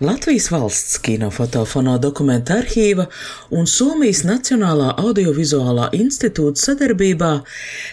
Latvijas 0.00 0.50
valsts 0.50 0.98
kinofotofono 1.04 1.98
dokumenta 1.98 2.54
arhīva 2.56 3.04
un 3.52 3.66
Somijas 3.68 4.22
Nacionālā 4.24 4.94
audiovizuālā 5.02 5.90
institūta 5.98 6.62
sadarbībā 6.62 7.32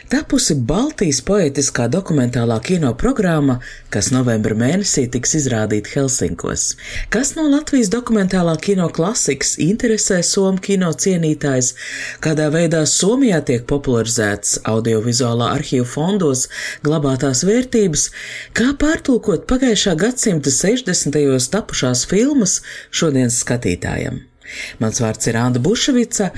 tapusi 0.08 0.56
Baltijas 0.70 1.20
poetiskā 1.28 1.90
dokumentālā 1.92 2.62
kino 2.64 2.94
programma, 2.96 3.58
kas 3.92 4.12
novembra 4.16 4.56
mēnesī 4.56 5.04
tiks 5.12 5.36
izrādīta 5.42 5.92
Helsinkos. 5.96 6.68
Kas 7.12 7.34
no 7.36 7.44
Latvijas 7.52 7.92
dokumentālā 7.92 8.56
kino 8.64 8.88
klasikas 8.88 9.58
interesē 9.60 10.22
Somu 10.24 10.64
kino 10.64 10.94
cienītājs, 10.94 11.74
kādā 12.24 12.48
veidā 12.54 12.86
Somijā 12.88 13.42
tiek 13.50 13.68
popularizētas 13.68 14.62
audiovizuālā 14.64 15.52
arhīva 15.58 15.90
fondos 15.98 16.46
glabātās 16.88 17.44
vērtības, 17.50 18.08
kā 18.56 18.72
pārtulkot 18.80 19.44
pagājušā 19.52 19.98
gadsimta 20.00 20.54
60 20.54 21.20
tapušās 21.54 22.06
filmas 22.10 22.62
šodienas 22.92 23.44
skatītājam. 23.44 24.24
Mans 24.80 25.02
vārds 25.04 25.28
ir 25.28 25.38
Anna 25.40 25.60
Bušvica, 25.64 26.30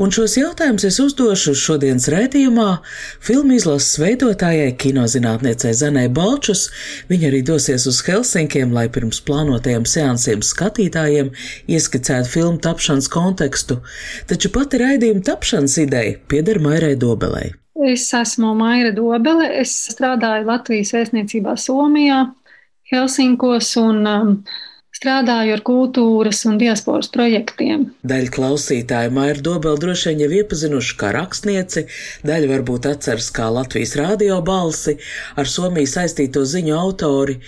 un 0.00 0.12
šos 0.14 0.36
jautājumus 0.38 0.86
es 0.88 0.98
uzdošu 1.02 1.54
šodienas 1.58 2.08
rētījumā 2.12 2.68
filmu 3.24 3.58
izlases 3.58 3.98
veidotājai, 4.00 4.70
kinozinātniecei 4.80 5.74
Zanai 5.76 6.06
Balčus. 6.08 6.68
Viņa 7.10 7.30
arī 7.30 7.42
dosies 7.50 7.86
uz 7.90 8.00
Helsinkiem, 8.06 8.72
lai 8.74 8.88
pirms 8.92 9.20
plānotajiem 9.28 9.86
seansiem 9.88 10.44
skatītājiem 10.44 11.32
ieskicētu 11.68 12.32
filmu 12.38 12.64
tapšanas 12.64 13.10
kontekstu, 13.12 13.82
taču 14.30 14.52
pati 14.54 14.82
raidījuma 14.84 15.24
tapšanas 15.28 15.78
ideja 15.84 16.18
pieder 16.28 16.62
Mairai 16.64 16.96
Dobelei. 16.96 17.52
Es 17.78 18.08
esmu 18.14 18.56
Maira 18.58 18.90
Dobele, 18.90 19.52
es 19.60 19.70
strādāju 19.92 20.48
Latvijas 20.48 20.90
vēstniecībā 20.96 21.52
Somijā, 21.62 22.24
Helsinkos 22.88 23.74
un 23.80 24.06
um, 24.08 24.34
strādāju 24.98 25.54
ar 25.54 25.62
kultūras 25.66 26.40
un 26.48 26.56
diasporas 26.58 27.10
projektiem. 27.14 27.84
Daļa 28.08 28.32
klausītāju 28.34 29.12
Maira 29.14 29.42
Dobela 29.44 29.78
droši 29.78 30.10
vien 30.10 30.22
jau 30.24 30.30
iepazinuši 30.40 30.96
kā 30.98 31.12
rakstnieci, 31.14 31.84
daļa 32.26 32.50
varbūt 32.54 32.88
atceras 32.90 33.28
kā 33.34 33.50
Latvijas 33.54 33.94
radio 34.00 34.40
balsi, 34.44 34.96
ar 35.38 35.50
Somiju 35.50 35.90
saistīto 35.92 36.42
ziņu 36.48 36.74
autori, 36.78 37.38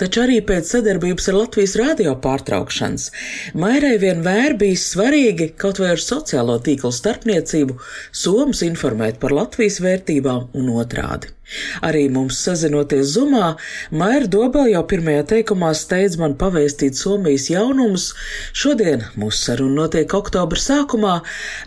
taču 0.00 0.24
arī 0.26 0.40
pēc 0.50 0.74
sadarbības 0.74 1.30
ar 1.30 1.40
Latvijas 1.40 1.78
radio 1.80 2.16
pārtraukšanas. 2.26 3.08
Mairai 3.54 3.96
vienmēr 4.02 4.58
bija 4.60 4.82
svarīgi 4.82 5.52
kaut 5.56 5.80
vai 5.80 5.94
ar 5.94 6.04
sociālo 6.04 6.58
tīklu 6.60 6.92
starpniecību 6.92 7.80
Somas 8.12 8.66
informēt 8.66 9.22
par 9.22 9.36
Latvijas 9.38 9.80
vērtībām 9.84 10.50
un 10.58 10.72
otrādi. 10.76 11.37
Arī 11.84 12.06
mums 12.12 12.38
sazinoties 12.44 13.14
zumā, 13.14 13.54
Maira 13.90 14.28
Dobela 14.28 14.68
jau 14.68 14.82
pirmajā 14.88 15.24
teikumā 15.32 15.70
steidz 15.76 16.18
man 16.20 16.34
pavēstīt 16.40 16.98
Somijas 16.98 17.48
jaunumus. 17.48 18.10
Šodien 18.52 19.06
mūsu 19.16 19.40
saruna 19.46 19.84
notiek 19.84 20.12
oktobra 20.18 20.60
sākumā, 20.60 21.14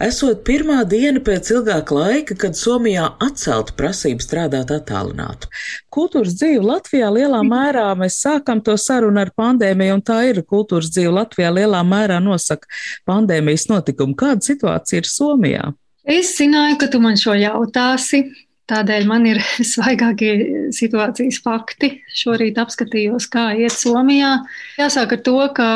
esot 0.06 0.44
pirmā 0.48 0.84
diena 0.90 1.24
pēc 1.26 1.50
ilgāka 1.56 1.98
laika, 1.98 2.38
kad 2.44 2.58
Somijā 2.60 3.08
atcelta 3.24 3.74
prasība 3.78 4.26
strādāt 4.26 4.74
attālinātu. 4.76 5.50
Kultūras 5.92 6.38
dzīve 6.38 6.62
Latvijā 6.66 7.10
lielā 7.12 7.42
mērā 7.48 7.90
mēs 7.98 8.22
sākam 8.22 8.62
to 8.64 8.78
sarunu 8.78 9.24
ar 9.24 9.34
pandēmiju, 9.38 9.98
un 9.98 10.06
tā 10.06 10.22
ir 10.30 10.44
kultūras 10.46 10.94
dzīve 10.94 11.16
Latvijā 11.18 11.50
lielā 11.58 11.82
mērā 11.88 12.22
nosaka 12.24 12.70
pandēmijas 13.10 13.68
notikumu. 13.74 14.16
Kāda 14.20 14.46
situācija 14.46 15.02
ir 15.02 15.10
Somijā? 15.10 15.74
Es 16.06 16.36
zināju, 16.38 16.80
ka 16.82 16.88
tu 16.94 17.02
man 17.02 17.18
šo 17.20 17.36
jautāsi. 17.38 18.24
Tādēļ 18.70 19.06
man 19.10 19.26
ir 19.28 19.40
svaigākie 19.74 20.34
situācijas 20.76 21.42
fakti. 21.44 21.92
Šorīt 22.16 22.60
apskatījos, 22.62 23.28
kā 23.32 23.50
iet 23.60 23.76
Somijā. 23.76 24.34
Jāsāk 24.80 25.18
ar 25.18 25.24
to, 25.26 25.38
ka 25.58 25.70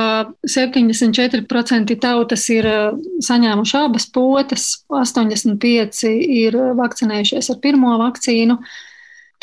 74% 0.47 1.95
tautas 2.01 2.47
ir 2.53 2.69
saņēmuši 3.25 3.78
abas 3.81 4.09
potes, 4.16 4.68
85% 4.91 6.12
ir 6.41 6.59
vakcinējušies 6.79 7.51
ar 7.56 7.63
pirmo 7.63 7.95
vakcīnu. 8.01 8.59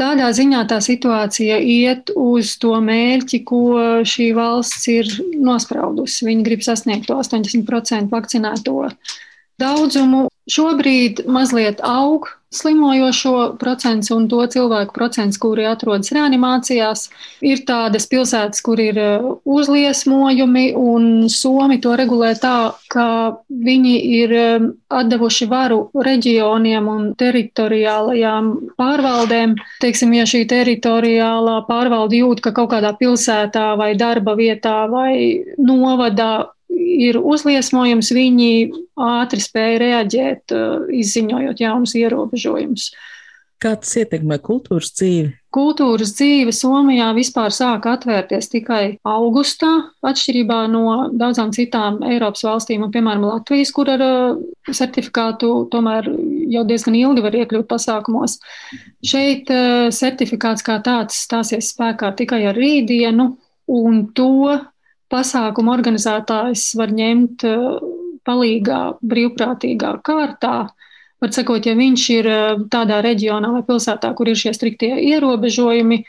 Tādā 0.00 0.30
ziņā 0.32 0.62
tā 0.70 0.78
situācija 0.82 1.58
iet 1.60 2.10
uz 2.16 2.54
to 2.62 2.72
mērķi, 2.80 3.42
ko 3.44 3.60
šī 4.08 4.30
valsts 4.34 4.88
ir 4.88 5.10
nospraudusi. 5.36 6.24
Viņi 6.30 6.46
grib 6.46 6.64
sasniegt 6.64 7.10
to 7.10 7.18
80% 7.20 8.08
vakcinēto 8.10 8.88
daudzumu. 9.62 10.26
Šobrīd 10.50 11.22
mazliet 11.30 11.82
aug 11.86 12.26
slimojošo 12.52 13.56
procents 13.60 14.10
un 14.12 14.26
to 14.28 14.44
cilvēku 14.46 14.92
procents, 14.94 15.38
kuri 15.40 15.64
atrodas 15.70 16.12
reanimācijās. 16.12 17.06
Ir 17.40 17.64
tādas 17.68 18.06
pilsētas, 18.10 18.60
kur 18.64 18.80
ir 18.82 18.98
uzliesmojumi, 19.48 20.66
un 20.76 21.28
Somi 21.32 21.80
to 21.82 21.96
regulē 21.96 22.34
tā, 22.40 22.74
ka 22.92 23.06
viņi 23.48 23.94
ir 24.20 24.36
atdevuši 24.92 25.48
varu 25.48 25.80
reģioniem 25.96 26.88
un 26.92 27.10
teritoriālajām 27.18 28.52
pārvaldēm. 28.80 29.56
Teiksim, 29.80 30.12
ja 30.18 30.28
šī 30.28 30.44
teritoriālā 30.50 31.62
pārvalde 31.68 32.20
jūt, 32.20 32.44
ka 32.44 32.52
kaut 32.56 32.74
kādā 32.74 32.92
pilsētā 32.98 33.72
vai 33.80 33.94
darba 33.96 34.36
vietā 34.36 34.82
vai 34.92 35.14
novadā 35.56 36.32
ir 36.72 37.18
uzliesmojums, 37.20 38.12
viņi 38.14 38.52
ātri 38.96 39.42
spēja 39.42 39.80
reaģēt, 39.86 40.54
uh, 40.56 40.84
izziņojot 41.02 41.64
jaunus 41.64 41.96
ierobežojumus. 41.98 42.92
Kā 43.62 43.76
tas 43.78 43.92
ietekmē 43.94 44.40
kultūras 44.42 44.88
dzīvi? 44.96 45.28
Kultūras 45.54 46.10
dzīve 46.16 46.50
Somijā 46.56 47.12
vispār 47.14 47.52
sāka 47.54 47.92
atvērties 47.94 48.48
tikai 48.50 48.96
augustā, 49.06 49.68
atšķirībā 50.02 50.56
no 50.72 50.82
daudzām 51.14 51.52
citām 51.54 52.00
Eiropas 52.08 52.42
valstīm, 52.48 52.82
un, 52.82 52.90
piemēram, 52.94 53.28
Latvijas, 53.28 53.70
kur 53.76 53.92
ar 53.92 54.02
uh, 54.02 54.40
certifikātu 54.66 55.52
tomēr 55.70 56.10
jau 56.50 56.64
diezgan 56.66 56.98
ilgi 56.98 57.22
var 57.22 57.38
iekļūt 57.38 57.70
pasākumos. 57.70 58.40
Šeit 59.06 59.52
uh, 59.54 59.92
certifikāts 59.94 60.66
kā 60.66 60.80
tāds 60.82 61.22
stāsies 61.28 61.70
spēkā 61.76 62.10
tikai 62.18 62.42
ar 62.50 62.58
rītdienu, 62.58 63.30
un 63.70 64.06
to 64.16 64.58
pasākumu 65.12 65.72
organizētājs 65.74 66.72
var 66.80 66.92
ņemt 66.96 67.44
eh, 67.48 67.66
palīgā 68.26 68.82
brīvprātīgā 69.02 69.96
kārtā. 70.06 70.56
Var 71.22 71.34
sakot, 71.34 71.66
ja 71.68 71.76
viņš 71.78 72.04
ir 72.16 72.30
eh, 72.32 72.44
tādā 72.72 73.02
reģionā 73.04 73.52
vai 73.56 73.64
pilsētā, 73.68 74.12
kur 74.18 74.30
ir 74.32 74.38
šie 74.38 74.54
striktie 74.56 74.94
ierobežojumi, 75.12 76.02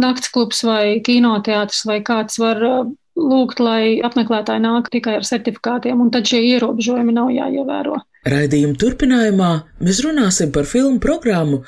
nakts 0.00 0.32
klubs 0.32 0.62
vai 0.64 0.98
kinoteātris 1.04 1.84
vai 1.88 2.00
kāds 2.06 2.40
var 2.42 2.62
eh, 2.64 2.82
lūgt, 3.16 3.62
lai 3.64 3.96
apmeklētāji 4.04 4.64
nāk 4.64 4.90
tikai 4.92 5.18
ar 5.20 5.26
certifikātiem, 5.28 6.00
un 6.00 6.12
tad 6.14 6.28
šie 6.28 6.42
ierobežojumi 6.54 7.16
nav 7.16 7.32
jāievēro. 7.34 8.00
Raidījuma 8.26 8.74
turpinājumā 8.74 9.48
mēs 9.86 10.00
runāsim 10.02 10.50
par 10.50 10.66
filmu 10.66 10.98
programmu, 10.98 11.60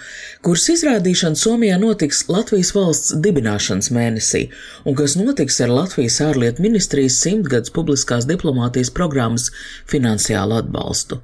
kuras 0.42 0.64
izrādīšana 0.72 1.38
Somijā 1.38 1.76
notiks 1.78 2.24
Latvijas 2.26 2.72
valsts 2.74 3.12
dibināšanas 3.22 3.92
mēnesī, 3.94 4.40
un 4.82 4.96
kas 4.98 5.14
notiks 5.20 5.60
ar 5.62 5.70
Latvijas 5.70 6.16
ārlietu 6.24 6.64
ministrijas 6.64 7.20
simtgadus 7.22 7.70
publiskās 7.76 8.26
diplomātijas 8.26 8.90
programmas 8.90 9.52
finansiālu 9.86 10.56
atbalstu. 10.58 11.20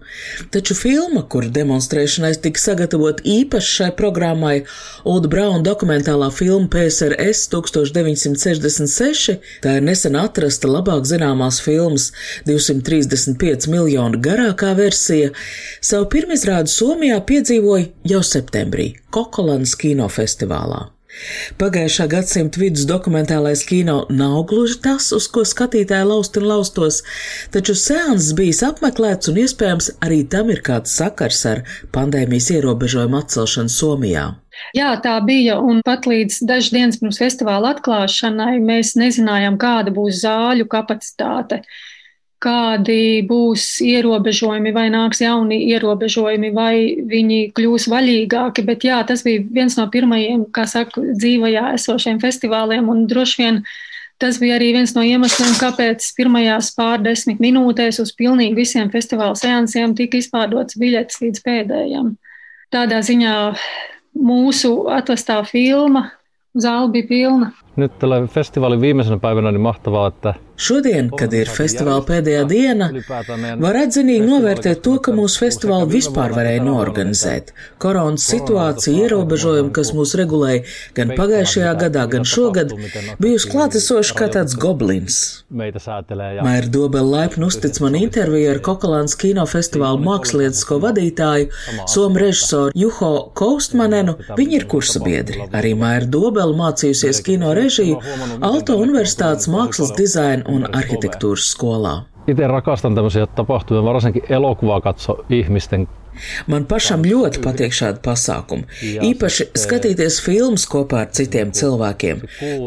Taču 0.55 0.77
filma, 0.79 1.25
kura 1.27 1.51
demonstrēšanai 1.57 2.31
tika 2.45 2.63
sagatavot 2.69 3.25
īpaši 3.27 3.75
šai 3.81 3.91
programmai, 3.99 4.61
Ulda 5.03 5.33
Brauna 5.35 5.65
dokumentālā 5.67 6.31
filma 6.31 6.71
PSRS 6.71 7.49
1966, 7.57 9.43
tā 9.67 9.75
ir 9.81 9.91
nesen 9.91 10.15
atrasta 10.21 10.71
labāk 10.71 11.11
zināmās 11.11 11.59
filmas 11.65 12.13
235 12.47 13.67
miljonu 13.75 14.23
garākā 14.23 14.77
versija 14.79 15.24
Latvija 15.25 15.85
savu 15.85 16.09
pirmizrādi 16.11 16.73
Somijā 16.73 17.21
piedzīvoja 17.25 17.87
jau 18.09 18.23
septembrī 18.23 18.95
Kokolanas 19.11 19.77
kinofestivālā. 19.77 20.91
Pagājušā 21.61 22.09
gadsimta 22.11 22.59
vidus 22.59 22.89
dokumentālais 22.91 23.63
kino 23.63 24.01
nav 24.11 24.49
gluži 24.51 24.81
tas, 24.83 25.13
uz 25.15 25.29
ko 25.31 25.45
skatītāji 25.47 26.09
laust 26.09 26.35
un 26.41 26.49
laustos, 26.49 27.05
taču 27.55 27.77
seanss 27.79 28.35
bijis 28.35 28.65
apmeklēts 28.67 29.31
un 29.31 29.39
iespējams 29.45 29.93
arī 30.03 30.25
tam 30.27 30.51
ir 30.51 30.59
kāds 30.67 30.91
sakars 30.91 31.45
ar 31.47 31.63
pandēmijas 31.95 32.51
ierobežojumu 32.57 33.21
atcelšanu 33.21 33.71
Somijā. 33.71 34.27
Jā, 34.75 34.91
tā 35.07 35.21
bija, 35.23 35.61
un 35.63 35.85
pat 35.87 36.11
līdz 36.11 36.43
dažas 36.51 36.75
dienas 36.75 36.99
pirms 36.99 37.23
festivāla 37.23 37.77
atklāšanai 37.77 38.59
mēs 38.59 38.97
nezinājām, 38.99 39.55
kāda 39.55 39.95
būs 39.95 40.25
zāļu 40.27 40.67
kapacitāte 40.67 41.63
kādi 42.45 43.25
būs 43.29 43.65
ierobežojumi, 43.85 44.75
vai 44.77 44.87
nāks 44.93 45.23
jauni 45.25 45.63
ierobežojumi, 45.71 46.51
vai 46.55 46.75
viņi 47.09 47.41
kļūs 47.57 47.89
vaļīgāki. 47.93 48.65
Bet 48.69 48.85
jā, 48.87 49.01
tas 49.09 49.25
bija 49.27 49.43
viens 49.57 49.79
no 49.81 49.89
pirmajiem, 49.93 50.47
kā 50.55 50.67
saka, 50.71 51.03
dzīvajā 51.15 51.73
esošiem 51.79 52.21
festivāliem, 52.23 52.89
un 52.93 53.07
droši 53.11 53.43
vien 53.43 53.63
tas 54.23 54.39
bija 54.41 54.59
arī 54.59 54.71
viens 54.77 54.95
no 54.95 55.03
iemesliem, 55.05 55.57
kāpēc 55.59 56.05
pirmajās 56.17 56.71
pārdesmit 56.77 57.41
minūtēs 57.43 57.99
uz 58.05 58.13
pilnīgi 58.17 58.57
visiem 58.61 58.93
festivāla 58.93 59.35
seansiem 59.39 59.97
tika 59.99 60.21
izpārdots 60.21 60.79
biļetes 60.81 61.21
līdz 61.25 61.43
pēdējiem. 61.45 62.13
Tādā 62.75 63.01
ziņā 63.07 63.35
mūsu 64.15 64.77
atvestā 64.95 65.41
filma 65.49 66.09
zāle 66.55 66.91
bija 66.95 67.09
pilna. 67.09 67.51
Nyt 67.77 67.99
tällä 67.99 68.27
festivaalin 68.27 68.81
viimeisenä 68.81 69.19
päivänä 69.19 69.53
niin 69.53 69.61
mahtavaa, 69.61 70.07
että 70.07 70.35
Šodien, 70.55 71.09
kad 71.19 71.33
ir 71.35 71.49
festivāla 71.51 72.05
pēdējā 72.07 72.43
diena, 72.47 72.87
var 73.59 73.79
atzinīgi 73.81 74.23
novērtēt 74.23 74.85
to, 74.87 74.95
ka 75.03 75.11
mūsu 75.15 75.41
festivālu 75.43 75.89
vispār 75.91 76.35
varēja 76.37 76.63
noorganizēt. 76.63 77.51
Koronas 77.83 78.27
situācija, 78.31 79.09
ierobežojumi, 79.09 79.73
kas 79.75 79.91
mūs 79.97 80.15
regulēja 80.21 80.63
gan 80.95 81.11
pagājušajā 81.19 81.73
gadā, 81.81 82.05
gan 82.13 82.29
šogad, 82.29 82.71
bijusi 83.19 83.51
klātesoši 83.51 84.15
kā 84.21 84.29
tāds 84.37 84.55
goblins. 84.55 85.19
Maira 85.51 86.71
Dobela 86.71 87.19
laipni 87.19 87.49
uztic 87.49 87.81
man 87.83 87.99
interviju 87.99 88.55
ar 88.55 88.63
Kokalāns 88.63 89.19
kinofestivālu 89.19 89.99
mākslietisko 90.07 90.79
vadītāju, 90.87 91.51
somu 91.91 92.23
režisoru 92.23 92.71
Juho 92.79 93.13
Koustmanenu. 93.35 94.17
Viņi 94.39 94.59
ir 94.61 94.69
kursabiedri. 94.71 95.49
Arī 95.51 95.75
Maira 95.79 96.07
Dobela 96.07 96.55
mācījusies 96.63 97.25
kino 97.27 97.51
režiju 97.59 97.99
Alto 98.45 98.79
Universitātes 98.79 99.51
mākslas 99.51 99.91
dizaina 99.99 100.44
un 100.49 100.67
arhitektūras 100.73 101.51
skolā. 101.55 101.95
Itse 102.27 102.47
rakastan 102.47 102.95
tämmöisiä 102.95 103.27
tapahtumia, 103.27 103.85
varsinkin 103.85 104.23
elokuvaa 104.29 104.81
katso 104.81 105.25
ihmisten 105.29 105.89
Man 106.51 106.67
pašam 106.69 107.05
ļoti 107.07 107.43
patīk 107.45 107.75
šādi 107.75 108.03
pasākumi. 108.05 108.67
Īpaši 109.11 109.49
skatīties 109.59 110.21
filmas 110.25 110.67
kopā 110.71 111.05
ar 111.05 111.13
citiem 111.17 111.53
cilvēkiem. 111.57 112.23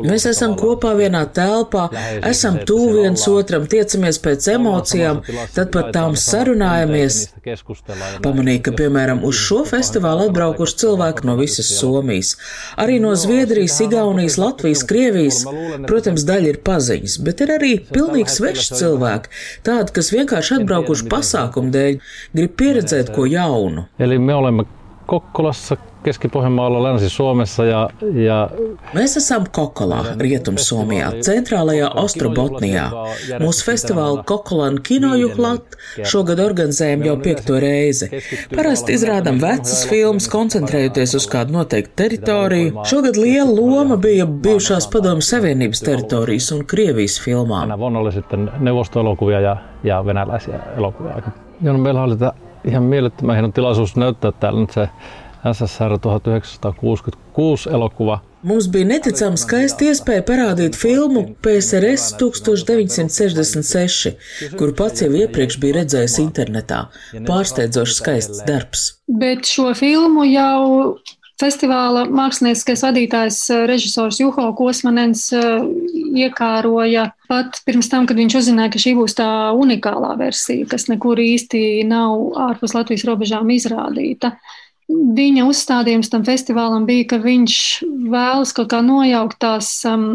Mēs 0.05 0.27
esam 0.29 0.55
kopā 0.59 0.93
vienā 0.97 1.23
telpā, 1.33 1.87
esam 2.27 2.59
tuvu 2.67 3.01
viens 3.01 3.23
otram, 3.31 3.67
tiecamies 3.69 4.19
pēc 4.23 4.49
emocijām, 4.55 5.21
tad 5.55 5.71
par 5.75 5.91
tām 5.95 6.17
sarunājamies. 6.19 7.19
Pamanīju, 8.23 8.63
ka, 8.65 8.73
piemēram, 8.75 9.23
uz 9.27 9.39
šo 9.39 9.61
festivālu 9.67 10.27
atbraukuši 10.27 10.79
cilvēki 10.83 11.27
no 11.27 11.37
visas 11.39 11.69
Somijas, 11.77 12.33
arī 12.79 12.97
no 13.03 13.13
Zviedrijas, 13.15 13.77
Igaunijas, 13.85 14.37
Latvijas, 14.41 14.83
Krievijas. 14.87 15.43
Protams, 15.87 16.25
daļa 16.27 16.51
ir 16.51 16.59
paziņas, 16.67 17.17
bet 17.23 17.43
ir 17.45 17.53
arī 17.55 17.71
pilnīgi 17.93 18.33
sveši 18.33 18.79
cilvēki, 18.81 19.31
tādi, 19.67 19.93
kas 19.95 20.11
vienkārši 20.15 20.57
atbraukuši 20.59 21.07
pasākumu 21.11 21.71
dēļ, 21.73 21.99
grib 22.37 22.55
pieredzēt 22.59 23.13
ko 23.15 23.27
jaunu. 23.37 23.87
Eli 23.99 24.19
me 24.19 24.35
olemme 24.35 24.65
Kokkolassa, 25.07 25.77
Keski-Pohjanmaalla, 26.03 26.83
Länsi-Suomessa 26.83 27.65
ja, 27.65 27.89
ja 28.15 28.49
Mēs 28.95 29.13
esam 29.19 29.45
Kokolā, 29.51 30.01
Rietum-Somijā, 30.19 31.13
centrālajā 31.23 31.87
Ostrobotnijā. 32.01 32.85
Mūsu 33.39 33.65
festivālu 33.69 34.25
Kokolan 34.27 34.81
kinojuhlat 34.83 35.77
šogad 36.03 36.41
organizējam 36.43 37.05
jau 37.07 37.15
piekto 37.23 37.59
reizi. 37.63 38.09
Parasti 38.51 38.97
izrādam 38.99 39.39
vecas 39.43 39.85
filmas, 39.87 40.27
koncentrējoties 40.31 41.15
uz 41.21 41.27
kādu 41.31 41.55
noteiktu 41.55 41.95
teritoriju. 42.03 42.83
Šogad 42.87 43.19
liela 43.19 43.51
loma 43.51 43.95
bija 43.99 44.27
bijušās 44.27 44.89
padomu 44.91 45.23
savienības 45.23 45.85
teritorijas 45.87 46.51
un 46.55 46.65
Krievijas 46.67 47.15
filmām. 47.23 47.71
Von 47.79 47.95
oli 47.95 48.11
sitten 48.11 48.49
neuvostoelokuvia 48.59 49.39
ja, 49.39 49.55
ja 49.83 50.03
venäläisiä 50.05 50.59
elokuvia. 50.77 51.21
Ja 51.61 51.73
meillä 51.73 52.03
oli 52.03 52.17
tätä 52.17 52.46
ihan 52.67 52.83
mielettömän 52.83 53.35
hieno 53.35 53.51
tilaisuus 53.51 53.95
näyttää 53.95 54.31
täällä 54.31 54.59
nyt 54.59 54.71
se 54.71 54.89
SSR 55.53 55.99
1966 56.01 57.69
elokuva. 57.69 58.19
Mums 58.43 58.67
bija 58.69 58.85
neticami 58.85 59.37
skaisti 59.37 59.87
iespēja 59.89 60.21
parādīt 60.23 60.75
filmu 60.77 61.23
PSRS 61.41 62.13
1966, 62.21 64.11
kuru 64.59 64.75
pats 64.77 65.01
jau 65.01 65.09
iepriekš 65.17 65.57
bija 65.63 65.79
redzējis 65.79 66.19
internetā. 66.21 66.83
Pārsteidzoši 67.27 67.97
skaists 67.97 68.43
darbs. 68.47 68.85
Bet 69.09 69.49
šo 69.49 69.73
filmu 69.75 70.27
jau 70.29 70.93
festivāla 71.41 72.05
mākslinieckais 72.09 72.83
vadītājs, 72.85 73.39
eh, 73.53 73.65
režisors 73.69 74.19
Juho 74.21 74.49
Kosmanens 74.57 75.27
eh, 75.35 75.65
iekāroja 76.25 77.11
pat 77.29 77.61
pirms 77.67 77.89
tam, 77.91 78.07
kad 78.09 78.17
viņš 78.17 78.37
uzzināja, 78.41 78.73
ka 78.73 78.81
šī 78.81 78.95
būs 78.97 79.17
tā 79.17 79.29
unikālā 79.57 80.15
versija, 80.19 80.67
kas 80.69 80.87
nekur 80.91 81.21
īsti 81.21 81.85
nav 81.87 82.39
ārpus 82.49 82.73
Latvijas 82.77 83.05
robežām 83.07 83.51
izrādīta. 83.53 84.33
Viņa 84.87 85.43
uzstādījums 85.43 86.09
tam 86.09 86.23
festivālam 86.23 86.85
bija, 86.87 87.09
ka 87.11 87.17
viņš 87.19 87.55
vēlas 88.07 88.53
kaut 88.55 88.69
kā 88.71 88.79
nojaukt 88.79 89.35
tās 89.43 89.71
um, 89.89 90.05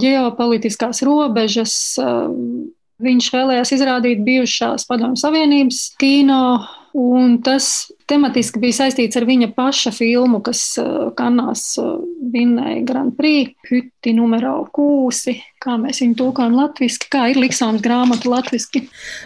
ģeopolitiskās 0.00 1.02
robežas. 1.04 1.74
Um, 2.00 2.72
viņš 3.02 3.28
vēlējās 3.34 3.74
izrādīt 3.76 4.22
bijušās 4.24 4.86
Padomju 4.88 5.20
Savienības 5.20 5.82
kino, 6.00 6.62
un 6.96 7.36
tas 7.44 7.92
tematiski 8.12 8.60
bija 8.62 8.82
saistīts 8.82 9.18
ar 9.18 9.26
viņa 9.28 9.50
paša 9.56 9.92
filmu, 9.96 10.42
kas 10.44 10.60
uh, 10.82 11.10
Kanās 11.16 11.64
uh, 11.80 11.96
vinnēja 12.32 12.84
Grand 12.88 13.16
Prix, 13.16 13.56
Hytti 13.70 14.14
numero 14.16 14.58
kūsi, 14.74 15.38
kā 15.62 15.76
mēs 15.80 16.00
viņu 16.02 16.16
tulkojam 16.18 16.56
latviski, 16.58 17.08
kā 17.12 17.28
ir 17.32 17.38
Liksāms 17.42 17.82
grāmata 17.84 18.30
latviski. 18.30 18.84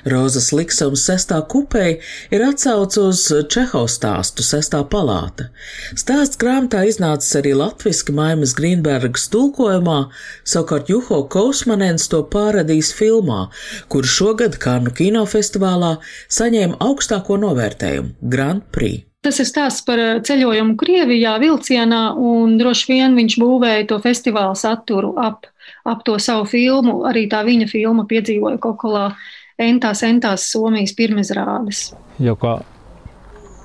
Rozas 0.09 0.50
Liksams 0.56 1.05
sestā 1.09 1.38
kupē 1.49 1.87
ir 2.35 2.44
atsauce 2.47 3.00
uz 3.03 3.23
Čehovs 3.53 3.97
stāstu 3.99 4.44
sestā 4.47 4.83
palāta. 4.93 5.49
Stāsts 5.97 6.41
grāmatā 6.41 6.85
iznācis 6.91 7.38
arī 7.41 7.55
latviski 7.56 8.15
Maimas 8.17 8.55
Grīnbergas 8.59 9.29
tulkojumā, 9.33 9.99
savukārt 10.44 10.93
Juho 10.93 11.23
Kausmanens 11.33 12.09
to 12.12 12.23
pārradījis 12.33 12.93
filmā, 12.97 13.47
kur 13.93 14.06
šogad 14.06 14.61
Kānu 14.62 14.93
kinofestivālā 14.97 15.97
saņēma 16.32 16.81
augstāko 16.85 17.41
novērtējumu- 17.41 18.17
Grand 18.37 18.65
Prix. 18.73 19.06
Tas 19.27 19.41
ir 19.43 19.49
stāsts 19.49 19.82
par 19.87 19.99
eh, 19.99 20.19
ceļojumu 20.23 20.77
Krievijā, 20.79 21.32
vilcienā, 21.43 22.03
un 22.15 22.55
droši 22.61 22.93
vien 22.93 23.17
viņš 23.19 23.39
būvēja 23.43 23.89
to 23.91 23.99
festivālu 24.05 24.55
saturu 24.55 25.17
ap, 25.19 25.49
ap 25.87 26.05
to 26.05 26.19
savu 26.19 26.44
filmu. 26.44 27.03
Arī 27.09 27.27
tā 27.31 27.43
viņa 27.47 27.69
filma 27.71 28.05
piedzīvoja 28.09 28.59
Kokolā 28.62 29.11
entās, 29.59 30.03
entās 30.03 30.50
Somijas 30.53 30.94
pirmizrādes. 30.97 31.94
joka, 32.21 32.61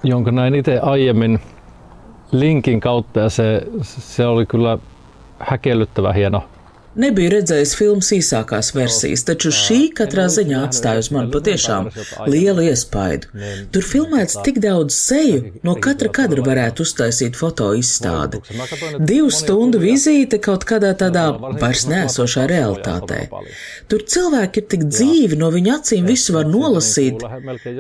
jonka 0.03 0.31
näin 0.31 0.55
itse 0.55 0.79
aiemmin 0.79 1.39
linkin 2.31 2.79
kautta 2.79 3.19
ja 3.19 3.29
se, 3.29 3.67
se 3.81 4.25
oli 4.25 4.45
kyllä 4.45 4.77
häkellyttävä 5.39 6.13
hieno 6.13 6.43
Nebiju 6.95 7.29
redzējis 7.31 7.71
filmas 7.79 8.09
īsākās 8.11 8.73
versijas, 8.75 9.21
taču 9.23 9.51
šī 9.55 9.79
katrā 9.95 10.25
ziņā 10.31 10.63
atstāja 10.67 10.99
uz 10.99 11.07
mani 11.15 11.31
patiešām 11.31 11.87
lielu 12.27 12.65
iespaidu. 12.67 13.29
Tur 13.71 13.85
filmēts 13.87 14.35
tik 14.43 14.59
daudz 14.63 14.97
seju, 14.97 15.53
no 15.63 15.77
katra 15.79 16.11
kadra 16.11 16.43
varētu 16.43 16.83
uztaisīt 16.83 17.39
foto 17.39 17.69
izstādi. 17.79 18.41
Divu 18.99 19.31
stundu 19.31 19.79
vizīte 19.79 20.41
kaut 20.43 20.65
kādā 20.67 20.91
tādā 20.99 21.29
vairs 21.61 21.85
nēsošā 21.87 22.43
realitātē. 22.51 23.21
Tur 23.87 24.03
cilvēki 24.11 24.59
ir 24.59 24.67
tik 24.75 24.83
dzīvi, 24.89 25.39
no 25.39 25.47
viņu 25.55 25.73
acīm 25.77 26.11
visu 26.11 26.35
var 26.35 26.51
nolasīt. 26.51 27.23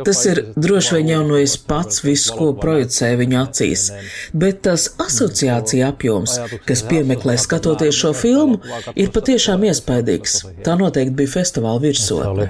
Tas 0.07 0.23
ir 0.31 0.43
droši 0.55 0.97
vien 0.97 1.11
jau 1.17 1.21
no 1.33 1.41
es 1.41 1.57
pats 1.59 1.99
visu, 2.05 2.31
ko 2.39 2.53
projicēju 2.63 3.19
viņu 3.25 3.39
acīs, 3.43 3.85
bet 4.31 4.63
tas 4.69 4.87
asociācija 5.03 5.91
apjoms, 5.91 6.39
kas 6.63 6.87
piemeklē 6.87 7.35
skatoties 7.41 7.99
šo 7.99 8.15
filmu, 8.15 8.61
ir 9.01 9.09
patiešām 9.15 9.63
iespaidīgs. 9.69 10.37
Tā 10.65 10.75
noteikti 10.79 11.15
bija 11.23 11.33
festivāla 11.39 11.79
Se 11.81 11.85
virsotne. 11.87 12.29
oli, 12.31 12.47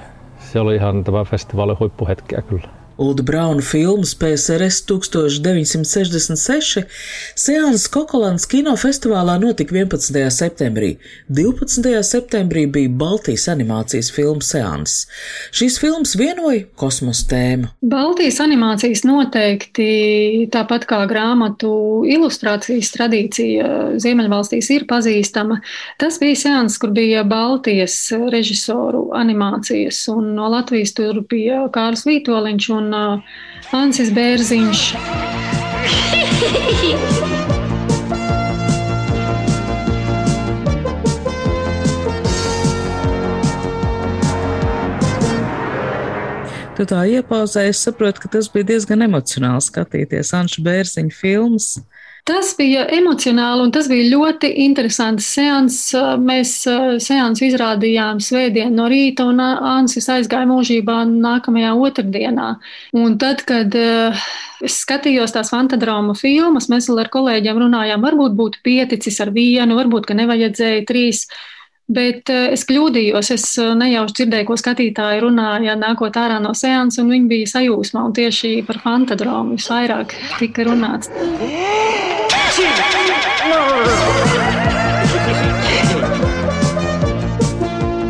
se 0.52 0.60
oli 0.60 0.74
ihan 0.76 1.04
tämä 1.04 1.24
festivaalin 1.24 1.78
huippuhetkiä 1.80 2.42
kyllä. 2.48 2.68
Ulda 3.02 3.22
Brauna 3.22 3.62
filmas 3.62 4.14
PSRS 4.14 4.84
1966 4.86 6.84
Seāns 7.34 7.88
Kokolāns 7.90 8.44
kinofestivālā 8.46 9.34
notika 9.42 9.74
11. 9.74 10.20
septembrī. 10.30 10.92
12. 11.26 11.96
septembrī 12.06 12.62
bija 12.70 12.92
Baltijas 13.00 13.48
animācijas 13.50 14.12
filmu 14.14 14.44
seans. 14.46 15.08
Šīs 15.50 15.80
filmas 15.82 16.14
vienoja 16.14 16.62
kosmosa 16.78 17.26
tēmu. 17.32 17.72
Baltijas 17.82 18.38
animācijas 18.44 19.02
noteikti, 19.08 19.88
tāpat 20.54 20.86
kā 20.86 21.00
grāmatu 21.10 21.72
ilustrācijas 22.06 22.92
tradīcija 22.94 23.98
Ziemeļvalstīs, 23.98 24.70
ir 24.76 24.86
pazīstama. 24.86 25.58
Tas 25.98 26.20
bija 26.22 26.38
seans, 26.44 26.78
kur 26.78 26.94
bija 26.94 27.26
Baltijas 27.26 27.98
režisoru 28.30 29.08
animācijas, 29.18 30.04
un 30.14 30.36
no 30.38 30.46
Latvijas 30.54 30.94
tur 30.94 31.24
bija 31.26 31.64
Kārls 31.74 32.06
Vītoliņš 32.06 32.70
un 32.78 32.91
uh, 32.92 33.18
Ansis 33.72 34.12
Bērziņš. 34.14 34.86
tu 46.82 46.88
tā 46.90 47.02
iepauzēji, 47.06 47.70
es 47.70 47.80
saprotu, 47.84 48.24
ka 48.24 48.30
tas 48.36 48.48
bija 48.50 48.72
diezgan 48.72 49.04
emocionāli 49.06 49.62
skatīties 49.62 50.32
Anša 50.34 50.62
Bērziņa 50.66 51.14
filmas. 51.14 51.76
Tas 52.22 52.52
bija 52.54 52.84
emocionāli 52.94 53.64
un 53.64 53.72
tas 53.74 53.88
bija 53.90 54.04
ļoti 54.12 54.46
interesants 54.62 55.26
seans. 55.34 55.78
Mēs 56.22 56.52
seansu 57.02 57.48
izrādījām 57.48 58.20
svētdien 58.22 58.70
no 58.78 58.86
rīta 58.90 59.26
un 59.26 59.42
Ansis 59.42 60.06
aizgāja 60.12 60.46
mūžībā 60.46 61.00
nākamajā 61.08 61.72
otrdienā. 61.74 62.52
Un 62.94 63.16
tad, 63.18 63.42
kad 63.48 63.74
es 63.74 64.76
skatījos 64.84 65.34
tās 65.34 65.50
fantadrāmu 65.50 66.14
filmas, 66.14 66.70
mēs 66.70 66.86
ar 66.94 67.10
kolēģiem 67.10 67.58
runājām, 67.64 68.06
varbūt 68.06 68.38
būtu 68.38 68.62
pieticis 68.70 69.18
ar 69.24 69.34
vienu, 69.34 69.80
varbūt, 69.80 70.06
ka 70.06 70.18
nevajadzēja 70.22 70.86
trīs. 70.86 71.26
Bet 71.90 72.30
es 72.30 72.62
kļūdījos. 72.68 73.32
Es 73.34 73.46
nejauši 73.58 74.14
dzirdēju, 74.20 74.46
ko 74.48 74.56
skatītāji 74.60 75.24
runāja, 75.24 75.74
nākot 75.78 76.14
ārā 76.16 76.38
no 76.42 76.54
seansa, 76.54 77.02
un 77.02 77.10
viņi 77.12 77.28
bija 77.32 77.50
sajūsmā. 77.56 78.04
Tieši 78.16 78.52
par 78.68 78.78
fantadromu 78.84 79.58
visvairāk 79.58 80.14
tika 80.38 80.68
runāts. 80.68 81.10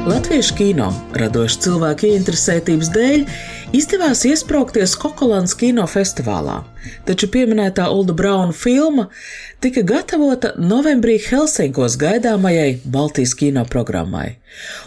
Latviešu 0.02 0.54
kino 0.58 0.90
radošu 1.16 1.64
cilvēku 1.66 2.12
ieinteresētības 2.12 2.92
dēļ 2.92 3.26
izdevās 3.72 4.26
iesprāgties 4.28 4.92
Kokolāns 5.00 5.54
kino 5.56 5.86
festivālā, 5.88 6.58
taču 7.08 7.28
pieminētā 7.32 7.88
Ulda 7.92 8.12
Brauna 8.16 8.52
filma 8.52 9.06
tika 9.64 9.84
gatavota 9.86 10.52
novembrī 10.58 11.16
Helsinkos 11.22 11.96
gaidāmajai 12.00 12.82
Baltijas 12.84 13.34
kino 13.38 13.64
programmai. 13.64 14.42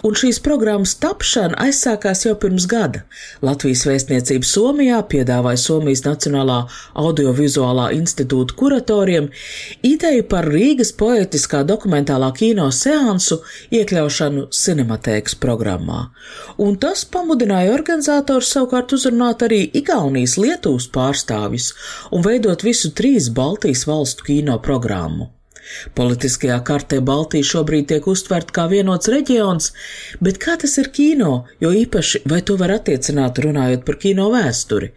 Un 0.06 0.14
šīs 0.14 0.38
programmas 0.46 0.94
tapšana 1.02 1.58
aizsākās 1.66 2.26
jau 2.28 2.36
pirms 2.38 2.68
gada. 2.70 3.02
Latvijas 3.46 3.86
vēstniecība 3.88 4.46
Somijā 4.46 5.00
piedāvāja 5.10 5.58
Somijas 5.58 6.04
Nacionālā 6.06 6.60
audiovizuālā 7.02 7.88
institūta 7.98 8.54
kuratoriem 8.60 9.32
ideju 9.82 10.28
par 10.30 10.46
Rīgas 10.52 10.94
poetiskā 11.00 11.64
dokumentālā 11.66 12.30
kino 12.38 12.68
seansu 12.70 13.40
iekļaušanu 13.74 14.50
cinematēkas 14.54 15.40
programmā. 15.42 16.12
Un 16.62 16.78
tas 16.78 17.02
pamudināja 17.10 17.74
organizators 17.74 18.52
savukārt 18.54 18.75
uzrunāt 18.98 19.46
arī 19.48 19.62
Igaunijas 19.80 20.36
Lietuvas 20.42 20.90
pārstāvis 20.92 21.72
un 22.12 22.26
veidot 22.26 22.68
visu 22.68 22.92
trīs 23.00 23.32
Baltijas 23.40 23.86
valstu 23.88 24.28
kino 24.28 24.60
programmu. 24.60 25.32
Politiskajā 25.98 26.58
kartē 26.66 27.00
Baltija 27.06 27.46
šobrīd 27.46 27.88
tiek 27.92 28.08
uztverta 28.10 28.54
kā 28.56 28.66
vienots 28.72 29.10
reģions, 29.12 29.72
bet 30.24 30.40
kā 30.42 30.58
tas 30.62 30.78
ir 30.82 30.90
kino, 30.96 31.46
jo 31.64 31.72
īpaši 31.76 32.24
vai 32.30 32.42
to 32.46 32.58
var 32.60 32.76
attiecināt 32.78 33.40
runājot 33.46 33.86
par 33.88 34.00
kino 34.02 34.28
vēsturi? 34.34 34.92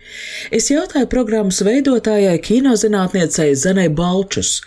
Es 0.55 0.71
jautāju 0.73 1.09
programmas 1.13 1.61
veidotājai 1.67 2.37
kinozinātniecei 2.45 3.55
Zanai 3.59 3.89
Balčus, 3.89 4.59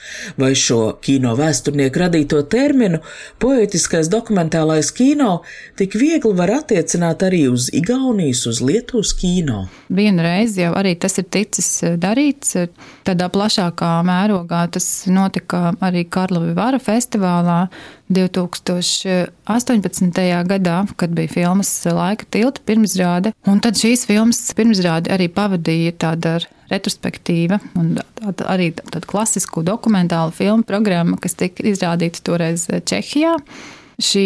vai 0.42 0.54
šo 0.58 0.98
kino 1.04 1.36
vēsturnieku 1.40 2.04
radīto 2.06 2.42
terminu 2.50 3.02
poetiskais 3.42 4.10
dokumentālais 4.12 4.92
kino 4.96 5.42
tik 5.80 5.98
viegli 6.00 6.34
var 6.38 6.56
attiecināt 6.62 7.26
arī 7.28 7.46
uz 7.52 7.70
Igaunijas, 7.76 8.46
uz 8.50 8.62
Lietuvas 8.64 9.14
kino. 9.18 9.66
Vienu 9.92 10.24
reizi 10.26 10.64
jau 10.64 10.74
arī 10.78 10.96
tas 11.00 11.18
ir 11.20 11.28
ticis 11.32 11.70
darīts 12.02 12.56
tādā 13.08 13.28
plašākā 13.34 13.92
mērogā. 14.08 14.64
Tas 14.72 14.88
notika 15.12 15.72
arī 15.84 15.91
Karlovy 16.12 16.52
Vara 16.58 16.80
festivālā 16.82 17.70
2018. 18.12 20.20
gadā, 20.50 20.78
kad 21.00 21.10
bija 21.16 21.30
filmas 21.32 21.70
Laika 21.86 22.26
tilta 22.32 22.62
pirmizrāde. 22.68 23.32
Un 23.48 23.60
tad 23.64 23.74
šīs 23.80 24.06
filmas 24.10 24.54
pirmizrāde 24.58 25.12
arī 25.14 25.28
pavadīja 25.32 25.92
tāda 26.06 26.32
retrospektīva 26.72 27.60
un 27.80 27.86
tāda 28.20 28.44
arī 28.54 28.68
tāda 28.78 29.08
klasisku 29.08 29.64
dokumentālu 29.68 30.32
filmu 30.36 30.64
programma, 30.68 31.16
kas 31.22 31.34
tika 31.40 31.64
izrādīta 31.68 32.20
toreiz 32.26 32.62
Čehijā 32.68 33.34
šī 34.02 34.26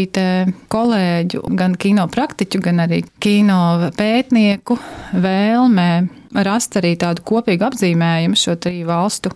kolēģu, 0.71 1.43
gan 1.59 1.75
kino 1.79 2.07
praktiķu, 2.11 2.61
gan 2.63 2.83
arī 2.85 3.01
kino 3.21 3.89
pētnieku 3.97 4.77
vēlme 5.13 5.89
rast 6.45 6.77
arī 6.79 6.95
tādu 6.99 7.23
kopīgu 7.27 7.67
apzīmējumu 7.69 8.39
šo 8.39 8.57
triju 8.61 8.89
valstu 8.89 9.31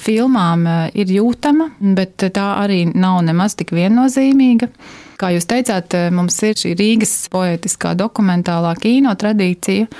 filmām 0.00 0.66
eh, 0.66 0.80
ir 1.02 1.12
jūtama, 1.18 1.70
bet 1.96 2.28
tā 2.34 2.48
arī 2.62 2.84
nav 2.90 3.20
nemaz 3.26 3.56
tik 3.60 3.74
viennozīmīga. 3.76 4.70
Kā 5.20 5.32
jūs 5.34 5.48
teicāt, 5.50 5.94
eh, 5.96 6.08
mums 6.14 6.38
ir 6.46 6.56
šī 6.58 6.74
Rīgas 6.78 7.14
poetiskā 7.32 7.94
dokumentālā 7.98 8.74
kino 8.80 9.12
tradīcija, 9.14 9.90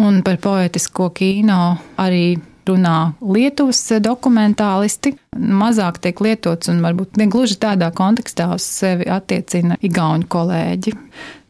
un 0.00 0.22
par 0.24 0.40
poetisko 0.40 1.10
kino 1.14 1.76
arī 2.00 2.40
runā 2.66 3.12
Lietuvas 3.20 3.80
dokumentālisti. 4.02 5.16
Mazāk 5.36 6.00
tiek 6.04 6.20
lietots 6.22 6.70
un 6.72 6.82
varbūt 6.84 7.18
ne 7.20 7.28
gluži 7.30 7.58
tādā 7.60 7.90
kontekstā 7.94 8.52
uz 8.54 8.66
sevi 8.66 9.08
attiecina 9.10 9.78
igauņu 9.82 10.28
kolēģi. 10.30 10.96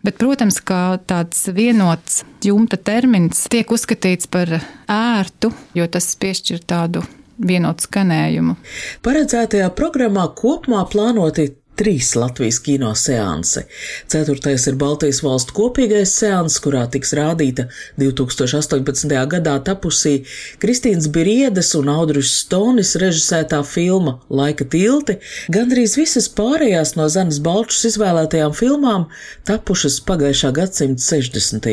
Bet, 0.02 0.18
protams, 0.18 0.58
ka 0.66 0.98
tāds 1.06 1.44
vienots 1.54 2.24
jumta 2.42 2.78
termins 2.80 3.44
tiek 3.52 3.70
uzskatīts 3.70 4.26
par 4.26 4.56
ērtu, 4.90 5.52
jo 5.78 5.86
tas 5.86 6.10
piešķir 6.18 6.64
tādu 6.66 7.04
vienotu 7.48 7.88
skanējumu. 7.88 8.56
Paredzētajā 9.04 9.70
programmā 9.78 10.28
kopumā 10.38 10.84
plānoti 10.92 11.50
trīs 11.82 12.12
Latvijas 12.14 12.60
kino 12.62 12.92
seansi. 12.94 13.64
Ceturtais 14.10 14.68
ir 14.70 14.76
Baltijas 14.78 15.18
valstu 15.24 15.54
kopīgais 15.56 16.12
seans, 16.14 16.60
kurā 16.62 16.84
tiks 16.92 17.10
rādīta 17.18 17.66
2018. 17.98 19.10
gadā 19.32 19.56
tapusī 19.66 20.20
Kristīnas 20.62 21.08
Biriedas 21.12 21.72
un 21.78 21.90
Audris 21.90 22.30
Stonis 22.42 22.94
režisētā 23.02 23.62
filma 23.66 24.18
Laika 24.30 24.66
tilti. 24.68 25.18
Gandrīz 25.52 25.96
visas 25.98 26.28
pārējās 26.30 26.94
no 26.98 27.08
Zemes 27.10 27.40
Balčus 27.42 27.88
izvēlētajām 27.90 28.54
filmām 28.54 29.08
tapušas 29.48 29.98
pagājušā 30.06 30.52
gadsimta 30.60 31.02
60. 31.02 31.66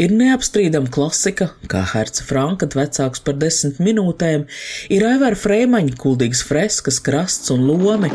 Ir 0.00 0.14
neapstrīdama 0.16 0.88
klasika, 0.94 1.50
kā 1.68 1.84
Herca 1.92 2.24
Franka 2.24 2.70
vecāks 2.72 3.20
par 3.24 3.36
desmit 3.40 3.82
minūtēm, 3.82 4.48
ir 4.88 5.08
Aivara 5.10 5.36
Frēmaņa 5.36 5.98
kuldīgas 6.00 6.46
freskas, 6.48 7.02
krasts 7.04 7.52
un 7.52 7.68
lomi. 7.68 8.12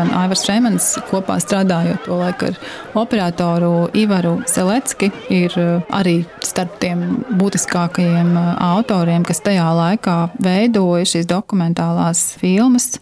Gan 0.00 0.12
Aivars 0.16 0.46
Reimans 0.48 0.86
kopā 1.10 1.36
strādājot 1.42 2.06
to 2.06 2.16
laiku 2.16 2.48
ar 2.48 2.56
operatoru 3.02 3.72
Ivaru 3.98 4.38
Selecki, 4.48 5.10
ir 5.32 5.52
uh, 5.60 5.90
arī 5.92 6.22
starp 6.46 6.78
tiem 6.80 7.02
būtiskākajiem 7.40 8.30
uh, 8.32 8.54
autoriem, 8.78 9.26
kas 9.28 9.42
tajā 9.44 9.66
laikā 9.76 10.16
veidoja 10.40 11.08
šīs 11.12 11.28
dokumentālās 11.28 12.30
filmas. 12.40 12.94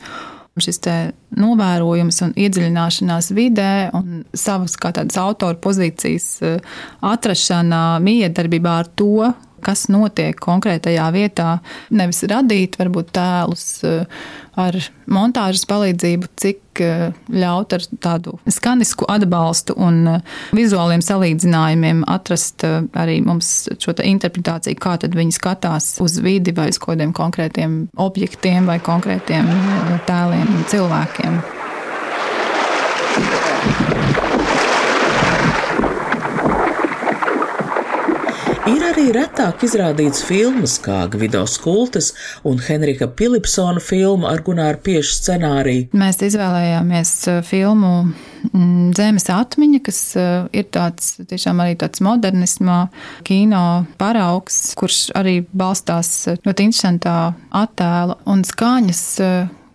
Šis 0.58 0.80
novērojums 1.38 2.16
un 2.26 2.32
iedziļināšanās 2.34 3.28
vidē 3.30 3.72
un 3.94 4.24
savas 4.34 4.74
kā 4.74 4.90
tādas 4.96 5.20
autora 5.22 5.54
pozīcijas 5.62 6.26
uh, 6.42 6.80
atrašana 7.06 8.00
miedarbībā 8.02 8.72
ar 8.82 8.90
to, 8.98 9.28
kas 9.64 9.86
notiek 9.92 10.38
konkrētajā 10.42 11.08
vietā. 11.14 11.58
Nevis 11.94 12.22
radīt 12.28 12.78
varbūt 12.80 13.12
tēlus 13.16 13.64
eh, 13.86 14.22
ar 14.58 14.78
montāžas 15.10 15.64
palīdzību, 15.70 16.30
cik 16.38 16.82
eh, 16.84 17.04
ļaut 17.32 17.76
ar 17.76 17.86
tādu 18.04 18.36
skanisku 18.50 19.08
atbalstu 19.10 19.76
un 19.80 20.00
eh, 20.14 20.38
vizuāliem 20.56 21.04
salīdzinājumiem 21.04 22.04
atrast 22.10 22.66
arī 22.66 23.20
mums 23.26 23.68
šo 23.82 23.96
interpretāciju, 24.04 24.78
kā 24.80 24.96
tad 25.02 25.16
viņi 25.18 25.36
skatās 25.38 25.96
uz 26.04 26.18
vidi 26.24 26.54
vai 26.56 26.70
uz 26.72 26.80
kādiem 26.82 27.14
konkrētiem 27.16 27.80
objektiem 27.98 28.68
vai 28.68 28.80
konkrētiem 28.82 29.48
tēliem 30.08 30.58
un 30.58 30.68
cilvēkiem. 30.70 31.40
Ir 38.68 38.82
arī 38.84 39.06
retāk 39.14 39.62
izrādīts 39.64 40.20
filmas, 40.28 40.74
kā 40.84 41.06
Gvido 41.08 41.40
Skultes 41.48 42.10
un 42.44 42.58
Henrika 42.60 43.06
Pilipsona 43.08 43.80
filma 43.80 44.28
ar 44.34 44.42
Gunāru 44.44 44.82
Piešu 44.84 45.14
scenāriju. 45.22 45.86
Mēs 45.96 46.20
izvēlējāmies 46.26 47.12
uh, 47.32 47.38
filmu 47.48 47.92
mm, 48.50 48.90
Zemes 48.98 49.28
atmiņa, 49.32 49.80
kas 49.86 50.00
uh, 50.20 50.50
ir 50.52 50.68
tāds 50.74 51.14
tiešām 51.30 51.62
arī 51.64 51.78
tāds 51.80 52.02
modernismā 52.04 52.80
kino 53.24 53.64
paraugs, 54.00 54.74
kurš 54.76 55.06
arī 55.16 55.38
balstās 55.48 56.12
uh, 56.28 56.36
ļoti 56.44 56.68
interesantā 56.68 57.16
attēla 57.62 58.20
un 58.28 58.44
skaņas 58.44 59.04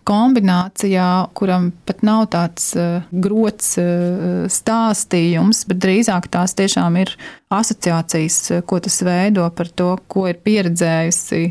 kombinācijā, 0.08 1.08
kuram 1.36 1.70
pat 1.88 2.02
nav 2.06 2.26
tāds 2.34 2.70
uh, 2.78 3.04
grots 3.10 3.74
uh, 3.80 4.44
stāstījums, 4.52 5.64
bet 5.70 5.80
drīzāk 5.84 6.28
tās 6.32 6.56
tiešām 6.58 6.98
ir 7.02 7.14
asociācijas, 7.54 8.40
uh, 8.52 8.64
ko 8.66 8.80
tas 8.84 9.00
veido 9.06 9.46
par 9.56 9.70
to, 9.72 9.94
ko 10.08 10.26
ir 10.30 10.40
pieredzējusi 10.44 11.42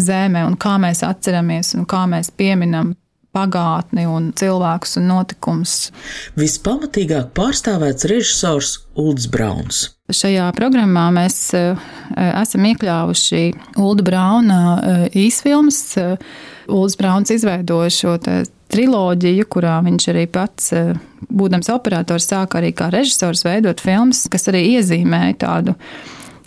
zeme 0.00 0.44
un 0.46 0.58
kā 0.60 0.76
mēs 0.82 1.04
atceramies 1.06 1.74
un 1.78 1.88
kā 1.88 2.04
mēs 2.10 2.32
pieminam 2.34 2.94
pagātni 3.34 4.06
un 4.08 4.30
cilvēkus 4.38 4.98
un 5.00 5.10
notikumus. 5.10 5.74
Vispamatīgāk 6.38 7.34
pārstāvēts 7.36 8.08
režisors 8.10 8.78
Ulds 9.00 9.28
Brauns. 9.30 9.88
Šajā 10.14 10.50
programmā 10.56 11.06
mēs 11.16 11.38
uh, 11.56 11.80
esam 12.14 12.66
iekļāvuši 12.70 13.44
Ulda 13.80 14.04
Brauna 14.06 14.58
uh, 14.74 15.06
īsfilmas. 15.16 15.80
Ulds 16.68 16.98
Brauns 17.00 17.32
izveidoja 17.34 17.92
šo 17.92 18.18
triloģiju, 18.74 19.46
kurā 19.50 19.78
viņš 19.84 20.10
arī 20.12 20.26
pats, 20.30 20.72
būdams 21.30 21.70
operators, 21.74 22.26
sāka 22.30 22.60
arī 22.60 22.72
kā 22.76 22.90
režisors 22.92 23.44
veidot 23.46 23.80
filmas, 23.82 24.24
kas 24.32 24.48
arī 24.52 24.64
iezīmēja 24.74 25.40
tādu 25.44 25.76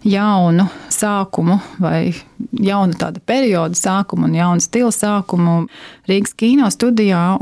jaunu 0.07 0.67
sākumu 0.93 1.57
vai 1.81 2.13
jaunu 2.51 2.95
tādu 2.97 3.21
periodu 3.27 3.77
sākumu 3.77 4.27
un 4.29 4.37
jaunu 4.37 4.63
stilu 4.63 4.91
sākumu 4.93 5.57
Rīgas 6.09 6.35
kino 6.37 6.69
studijā. 6.73 7.37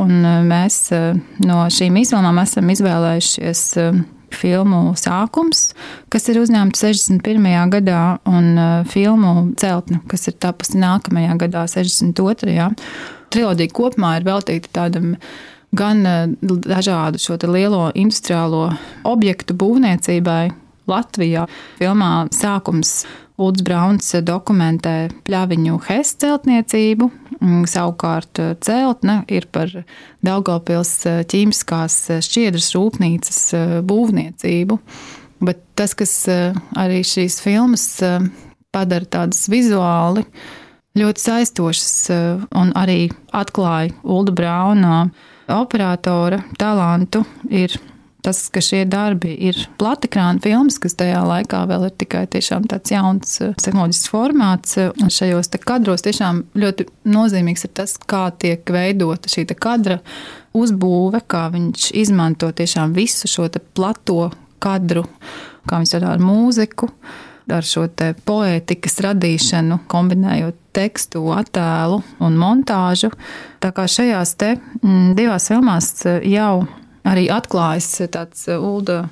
Mēs 0.50 0.80
eh, 0.96 1.14
no 1.46 1.64
šīm 1.72 2.02
izvēlēm 2.02 2.42
esam 2.42 2.72
izvēlējušies 2.74 3.64
eh, 3.82 4.04
filmu 4.36 4.96
sākums, 5.00 5.70
kas 6.12 6.28
ir 6.32 6.42
uzņemta 6.42 6.80
61. 6.82 7.46
gadā, 7.78 8.02
un 8.28 8.58
filmu 8.92 9.52
celtne, 9.62 10.02
kas 10.12 10.28
ir 10.28 10.36
tapusi 10.42 10.82
nākamajā 10.82 11.38
gadā, 11.46 11.64
62. 11.72 12.68
Trilogija 13.32 13.72
kopumā 13.72 14.18
ir 14.20 14.28
veltīta 14.28 14.74
tādam 14.76 15.16
gan 15.76 16.04
dažādu 16.42 17.22
šo 17.22 17.38
lielo 17.48 17.88
industriālo 17.96 18.68
objektu 19.08 19.56
būvniecībai, 19.56 20.50
Latvijā. 20.90 21.46
Filmā 21.80 22.12
sākums 22.36 23.04
Ulds 23.36 23.64
Brauns 23.68 24.14
dokumentē 24.24 25.10
pļaviņu 25.28 25.80
Hess 25.90 26.16
celtniecību, 26.22 27.10
mm, 27.42 27.66
savukārt 27.68 28.40
eh, 28.40 28.54
celtne 28.64 29.20
ir 29.28 29.50
par 29.52 29.72
Daugavpils 30.24 30.94
eh, 31.10 31.22
ķīmiskās 31.28 31.98
eh, 32.16 32.22
šķiedras 32.24 32.72
rūpnīcas 32.78 33.40
būvniecību. 33.90 34.80
Bet 35.46 35.60
tas, 35.76 35.92
kas 36.00 36.14
arī 36.80 37.02
šīs 37.04 37.42
filmas 37.44 37.84
padara 38.74 39.10
tādas 39.18 39.44
vizuāli 39.52 40.24
ļoti 40.96 41.22
saistošas 41.22 41.92
un 42.56 42.72
arī 42.80 43.10
atklāja 43.36 43.92
Ulda 44.08 44.32
Brauna 44.32 45.02
operatora 45.52 46.40
talantu, 46.58 47.26
ir 47.52 47.76
tas, 48.26 48.40
ka 48.50 48.62
šie 48.64 48.84
darbi 48.90 49.34
ir 49.48 49.60
platikrāna 49.80 50.42
filmas, 50.44 50.80
kas 50.82 50.98
tajā 50.98 51.22
laikā 51.26 51.62
vēl 51.70 51.88
ir 51.88 51.94
tikai 52.02 52.26
tāds 52.32 52.94
jauns 52.94 53.38
eh, 53.44 53.54
tehnoloģisks 53.62 54.12
formāts. 54.12 54.80
Šajos 55.18 55.52
kadros 55.66 56.06
tiešām 56.06 56.44
ļoti 56.58 56.88
nozīmīgs 57.12 57.68
ir 57.68 57.76
tas, 57.78 57.96
kā 57.98 58.28
tiek 58.42 58.66
veidota 58.74 59.32
šī 59.32 59.46
kadra 59.54 60.00
uzbūve, 60.56 61.22
kā 61.28 61.48
viņš 61.54 61.92
izmanto 62.02 62.50
tiešām 62.56 62.96
visu 62.96 63.30
šo 63.30 63.48
plato 63.76 64.32
kadru, 64.64 65.06
kā 65.70 65.80
viņš 65.82 65.94
strādā 65.94 66.16
ar 66.16 66.24
mūziku. 66.24 66.90
Ar 67.46 67.62
šo 67.62 67.84
poētikas 68.26 68.96
radīšanu, 69.06 69.84
kombinējot 69.92 70.56
tekstu, 70.74 71.22
attēlu 71.30 72.00
un 72.26 72.40
montāžu. 72.42 73.12
Tā 73.62 73.70
kā 73.76 73.86
šajās 73.86 74.32
te, 74.42 74.56
m, 74.82 75.14
divās 75.14 75.46
filmās 75.52 75.92
jau 76.26 76.66
arī 77.07 77.27
atklājas 77.33 77.89
tāds 78.13 78.47
uh, 78.51 78.61
Ulda 78.61 79.05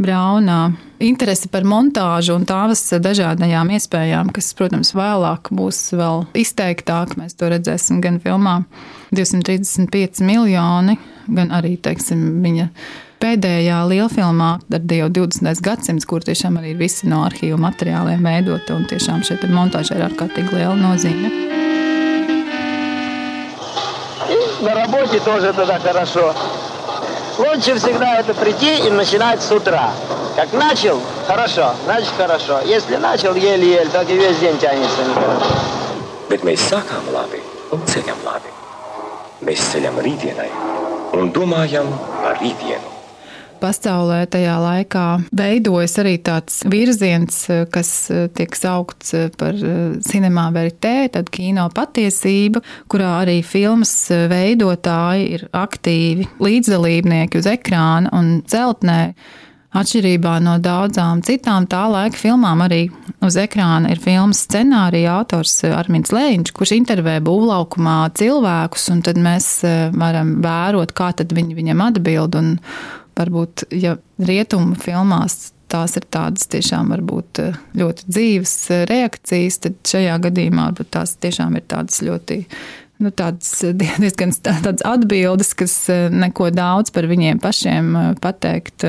Braunā 0.00 0.74
interese 1.04 1.50
par 1.52 1.66
montāžu 1.68 2.34
un 2.38 2.46
tās 2.48 2.86
dažādajām 3.04 3.70
iespējām, 3.76 4.32
kas, 4.34 4.52
protams, 4.56 4.94
vēlāk 4.96 5.52
būs 5.54 5.80
vēl 5.94 6.24
izteiktāk. 6.40 7.16
Mēs 7.20 7.36
to 7.38 7.50
redzēsim 7.52 8.00
gan 8.04 8.20
filmā 8.24 8.62
235 9.14 10.24
miljoni, 10.24 10.98
gan 11.28 11.52
arī, 11.54 11.76
teiksim, 11.78 12.24
viņa 12.44 12.68
pēdējā 13.24 13.78
lielfilmā 13.88 14.50
ar 14.58 14.82
Dievu 14.84 15.12
20. 15.20 15.62
gadsimts, 15.64 16.08
kur 16.08 16.24
tiešām 16.24 16.58
arī 16.60 16.74
ir 16.74 16.80
visi 16.80 17.08
no 17.08 17.22
arhīvu 17.28 17.60
materiāliem 17.60 18.24
veidota, 18.24 18.76
un 18.76 18.88
tiešām 18.90 19.24
šeit 19.24 19.46
montāža 19.52 19.98
ir 19.98 20.08
ārkārtīgi 20.10 20.58
liela 20.58 20.76
nozīme. 20.80 21.32
На 24.64 24.72
работе 24.72 25.20
тоже 25.20 25.52
тогда 25.52 25.78
хорошо. 25.78 26.32
Лучше 27.39 27.75
всегда 27.79 28.19
это 28.19 28.33
прийти 28.33 28.85
и 28.85 28.89
начинать 28.89 29.41
с 29.41 29.49
утра. 29.49 29.91
Как 30.35 30.51
начал, 30.51 30.99
хорошо, 31.25 31.73
значит 31.85 32.11
хорошо. 32.17 32.59
Если 32.65 32.97
начал 32.97 33.33
еле-еле, 33.33 33.89
так 33.93 34.09
и 34.09 34.13
весь 34.13 34.37
день 34.39 34.59
тянется 34.59 35.03
нехорошо. 35.07 35.55
Bet 36.29 36.43
mēs 36.43 36.61
sākām 36.67 37.07
labi 37.09 37.39
un 37.73 37.81
ceļam 37.89 38.19
labi. 38.27 38.51
Mēs 39.41 39.63
ceļam 39.71 39.97
rītdienai 40.03 40.51
un 41.17 41.31
domājam 41.33 41.89
par 42.21 42.37
rītdienu 42.43 42.98
pasaulē 43.59 44.23
tajā 44.31 44.55
laikā 44.63 45.05
veidojas 45.35 45.97
arī 46.01 46.15
tāds 46.25 46.61
virziens, 46.69 47.41
kas 47.73 47.91
eh, 48.13 48.27
tiek 48.35 48.55
saukts 48.57 49.13
eh, 49.17 49.27
par 49.39 49.57
cinemā 50.05 50.47
eh, 50.49 50.55
veritē, 50.55 50.95
tad 51.13 51.31
kino 51.33 51.67
patiesība, 51.75 52.63
kurā 52.91 53.19
arī 53.23 53.39
filmas 53.45 53.93
veidotāji 54.09 55.27
ir 55.35 55.45
aktīvi 55.55 56.29
līdzdalībnieki 56.43 57.39
uz 57.41 57.51
ekrāna 57.51 58.13
un 58.15 58.39
celtnē. 58.49 59.01
Atšķirībā 59.69 60.39
no 60.41 60.55
daudzām 60.57 61.19
citām 61.21 61.67
tā 61.69 61.83
laika 61.93 62.17
filmām, 62.17 62.63
arī 62.65 62.87
uz 63.21 63.35
ekrāna 63.37 63.91
ir 63.93 63.99
filmas 64.01 64.39
scenārija 64.47 65.19
autors 65.19 65.59
Armīns 65.67 66.09
Lēņš, 66.09 66.49
kurš 66.57 66.73
intervē 66.79 67.19
būvlaukumā 67.21 67.99
cilvēkus, 68.17 68.87
un 68.95 69.03
tad 69.05 69.21
mēs 69.21 69.51
varam 69.93 70.39
vērot, 70.41 70.95
kā 70.97 71.11
viņi 71.21 71.59
viņam 71.59 71.85
atbild. 71.85 72.39
Un, 72.41 72.49
varbūt, 73.19 73.67
ja 73.75 73.97
rietumu 74.17 74.79
filmās 74.79 75.51
tās 75.69 75.95
ir 75.99 76.05
tādas 76.11 76.49
tiešām 76.51 76.91
varbūt 76.93 77.41
eh, 77.43 77.57
ļoti 77.79 78.09
dzīves 78.09 78.53
eh, 78.73 78.85
reakcijas, 78.89 79.61
tad 79.65 79.79
šajā 79.87 80.17
gadījumā 80.25 80.69
tās 80.81 81.15
tiešām 81.21 81.57
ir 81.59 81.65
tādas 81.69 82.01
ļoti. 82.05 82.41
Nu, 82.99 83.13
tādas 83.15 83.61
diezgan 83.81 84.33
tādas 84.43 84.83
atbildes, 84.87 85.53
kas 85.57 85.75
eh, 85.93 86.07
neko 86.13 86.49
daudz 86.55 86.93
par 86.95 87.09
viņiem 87.09 87.41
pašiem 87.43 87.93
pateikt 88.23 88.87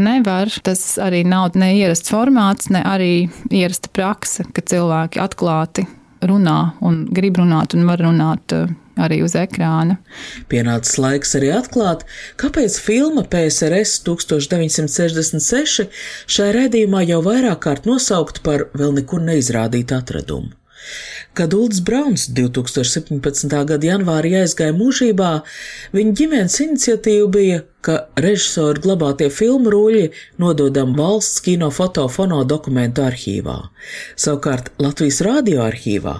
nevar. 0.00 0.52
Tas 0.66 0.84
arī 1.02 1.22
nav 1.28 1.56
ne 1.60 1.72
ierasts 1.78 2.12
formāts, 2.12 2.70
ne 2.74 2.82
arī 2.86 3.14
ierasta 3.52 3.92
praksa, 3.94 4.46
ka 4.54 4.64
cilvēki 4.66 5.22
atklāti 5.22 5.86
runā 6.26 6.60
un 6.84 7.06
grib 7.16 7.38
runāt 7.40 7.72
un 7.76 7.86
var 7.88 8.02
runāt 8.04 8.52
arī 9.02 9.20
uz 9.26 9.34
ekrāna. 9.38 9.98
Pienācis 10.52 10.98
laiks 11.00 11.34
arī 11.38 11.50
atklāt, 11.56 12.06
kāpēc 12.40 12.78
filma 12.82 13.24
PSRS 13.30 14.00
1966 14.06 15.88
šai 16.30 16.48
redzījumā 16.56 17.04
jau 17.08 17.20
vairāk 17.26 17.60
kārt 17.66 17.90
nosaukt 17.90 18.42
par 18.46 18.68
vēl 18.76 18.96
nekur 19.00 19.22
neizrādītu 19.26 19.98
atradumu. 19.98 20.54
Kad 21.34 21.54
Ulds 21.54 21.80
Brauns 21.80 22.26
2017. 22.34 23.52
gada 23.66 23.86
janvārī 23.86 24.32
aizgāja 24.40 24.74
mūžībā, 24.74 25.30
viņa 25.94 26.16
ģimenes 26.20 26.56
iniciatīva 26.66 27.28
bija 27.36 27.60
ka 27.84 27.96
režisora 28.20 28.80
glabātie 28.82 29.30
filmu 29.32 29.70
rūļi 29.72 30.02
nododam 30.42 30.92
valsts 30.96 31.40
kino 31.44 31.70
fotofono 31.72 32.42
dokumentu 32.44 33.04
arhīvā. 33.06 33.56
Savukārt 34.20 34.68
Latvijas 34.82 35.20
radio 35.24 35.62
arhīvā 35.64 36.18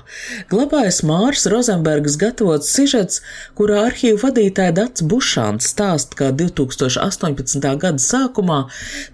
glabājas 0.53 1.03
Mārs 1.05 1.45
Rozenbergs 1.53 2.17
gatavots 2.21 2.71
sižets, 2.73 3.21
kurā 3.59 3.83
arhīvu 3.91 4.23
vadītāja 4.23 4.75
Dats 4.79 5.05
Bušāns 5.05 5.69
stāst, 5.75 6.17
kā 6.17 6.31
2018. 6.33 7.69
gada 7.85 8.01
sākumā 8.01 8.63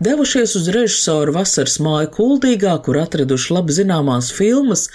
devušies 0.07 0.55
uz 0.61 0.71
režisoru 0.77 1.35
vasaras 1.41 1.81
māju 1.83 2.13
Kuldīgā, 2.15 2.77
kur 2.87 3.01
atraduši 3.03 3.59
labi 3.59 3.75
zināmās 3.75 4.31
filmas 4.35 4.87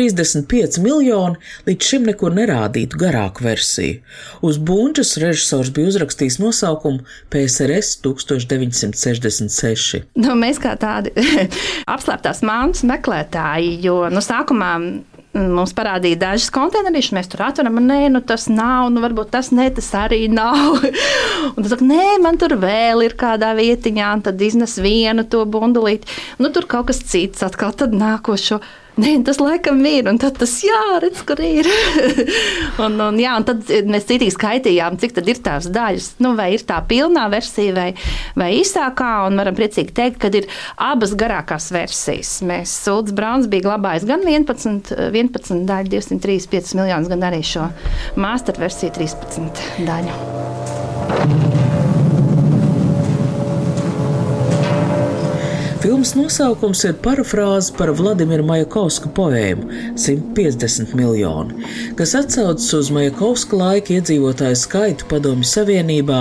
235 0.00 0.80
miljoni 0.84 1.40
līdz 1.68 1.90
šim 1.92 2.08
nekur 2.10 2.36
nerādītu 2.36 3.00
garāku 3.00 3.44
versiju. 3.48 4.00
Uz 4.44 4.60
bunčas 4.60 5.16
režisors 5.20 5.72
bija 5.74 5.94
uzrakstījis 5.94 6.40
no 6.40 6.50
nosaukumu 6.50 7.04
PSRS 7.30 8.00
1966. 8.04 10.02
Nu, 10.20 10.34
mēs 10.38 10.60
kā 10.62 10.74
tādi 10.80 11.14
apslēptās 11.94 12.42
mākslas 12.46 12.86
meklētāji, 12.90 13.78
jo 13.84 14.02
no 14.08 14.18
nu, 14.18 14.24
sākumā 14.24 14.72
mums 15.30 15.72
parādīja 15.78 16.18
dažas 16.24 16.50
konteinerīšas, 16.54 17.14
mēs 17.14 17.30
tur 17.30 17.44
atveram, 17.46 17.78
nē, 17.86 18.00
nu, 18.10 18.22
tas 18.26 18.48
nav, 18.50 18.88
nu, 18.90 19.02
varbūt 19.04 19.30
tas 19.36 19.52
ne, 19.54 19.68
tas 19.74 19.92
arī 19.94 20.24
nav. 20.32 20.82
un 21.54 21.68
tad, 21.68 21.84
nē, 21.86 22.18
man 22.24 22.38
tur 22.40 22.56
vēl 22.60 23.04
ir 23.06 23.14
kādā 23.20 23.52
vietiņā, 23.58 24.10
un 24.16 24.24
tad 24.26 24.42
iznes 24.42 24.76
vienu 24.82 25.24
to 25.30 25.44
bundulīti, 25.46 26.10
nu, 26.42 26.50
tur 26.54 26.66
kaut 26.70 26.90
kas 26.90 27.02
cits 27.06 27.46
atkal, 27.46 27.76
tad 27.78 27.94
nākošo. 27.96 28.60
Nē, 29.00 29.12
tas 29.26 29.40
laikam 29.40 29.80
ir, 29.88 30.08
un 30.10 30.18
tad 30.20 30.38
tas 30.40 30.52
jā, 30.64 30.80
redz, 31.02 31.22
kur 31.26 31.40
ir. 31.44 31.68
un, 32.84 32.98
un, 33.00 33.18
jā, 33.20 33.34
un 33.38 33.46
tad 33.48 33.70
mēs 33.90 34.06
citīgi 34.08 34.34
skaitījām, 34.34 34.98
cik 35.00 35.16
tad 35.18 35.30
ir 35.30 35.40
tās 35.44 35.68
daļas, 35.72 36.10
nu, 36.24 36.34
vai 36.38 36.50
ir 36.56 36.64
tā 36.68 36.80
pilnā 36.90 37.26
versija 37.32 37.74
vai, 37.76 37.88
vai 38.38 38.50
īsākā, 38.60 39.12
un 39.28 39.40
varam 39.40 39.56
priecīgi 39.58 39.96
teikt, 39.96 40.20
ka 40.22 40.32
ir 40.40 40.48
abas 40.90 41.14
garākās 41.18 41.70
versijas. 41.74 42.36
Mēs 42.46 42.74
Sults 42.84 43.14
Brauns 43.16 43.50
bija 43.50 43.68
glabājis 43.70 44.08
gan 44.10 44.26
11, 44.26 44.94
11 45.10 45.66
daļu, 45.70 45.94
235 45.96 46.76
miljonus, 46.80 47.10
gan 47.12 47.28
arī 47.30 47.42
šo 47.46 47.70
master 48.20 48.60
versiju 48.60 48.94
13 49.00 49.66
daļu. 49.88 51.69
Filmas 55.80 56.10
nosaukums 56.12 56.82
ir 56.84 56.98
parafrāze 57.00 57.72
par 57.72 57.88
Vladimira 57.96 58.44
Majakovska 58.44 59.08
poēmu 59.16 59.70
150 59.96 60.92
miljoni, 60.92 61.56
kas 61.96 62.12
atsaucas 62.18 62.66
uz 62.76 62.90
Majakovska 62.92 63.56
laika 63.56 63.94
iedzīvotāju 63.96 64.58
skaitu 64.60 65.08
Padomju 65.08 65.48
Savienībā. 65.48 66.20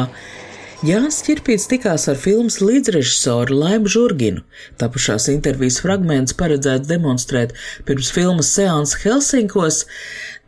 Jānis 0.88 1.20
Čirpīts 1.28 1.68
tikās 1.68 2.08
ar 2.08 2.16
filmas 2.16 2.62
līdzrežisoru 2.64 3.60
Laimu 3.60 3.92
Žurginu. 3.92 4.48
Tapušās 4.80 5.28
intervijas 5.36 5.82
fragments 5.84 6.40
paredzēts 6.40 6.88
demonstrēt 6.88 7.52
pirms 7.84 8.16
filmas 8.16 8.56
seansa 8.56 9.04
Helsinkos, 9.04 9.84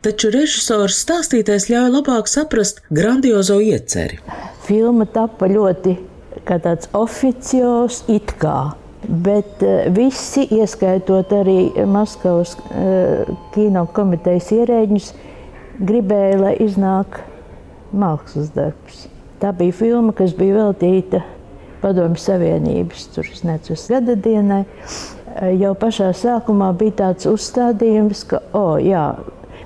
taču 0.00 0.32
režisors 0.32 1.04
stāstītais 1.04 1.68
ļauj 1.68 1.98
labāk 2.00 2.32
saprast 2.32 2.80
grandiozo 2.88 3.60
ieceri. 3.60 4.22
Filma 4.64 5.04
tapa 5.04 5.52
ļoti 5.52 5.98
kā 6.48 6.56
tāds 6.64 6.88
oficiāls 6.96 8.06
it 8.08 8.40
kā 8.40 8.72
Bet 9.08 9.62
eh, 9.62 9.88
visi, 9.90 10.44
ieskaitot 10.54 11.32
arī 11.34 11.72
Maskavas 11.90 12.54
eh, 12.70 13.26
kino 13.54 13.86
komitejas 13.94 14.52
ierēģus, 14.54 15.08
gribēja, 15.82 16.38
lai 16.38 16.52
iznāk 16.62 17.18
mākslas 17.90 18.52
darbs. 18.54 19.06
Tā 19.42 19.50
bija 19.58 19.74
filma, 19.74 20.14
kas 20.14 20.36
bija 20.38 20.60
veltīta 20.60 21.24
Padomju 21.82 22.20
Savienības 22.22 23.08
nezinu, 23.42 23.80
gada 23.90 24.14
dienai. 24.14 24.62
Eh, 25.34 25.56
jau 25.58 25.74
pašā 25.74 26.12
sākumā 26.14 26.70
bija 26.78 27.00
tāds 27.02 27.26
uzstādījums, 27.26 28.22
ka 28.30 28.38
oh, 28.54 28.76
jā, 28.78 29.16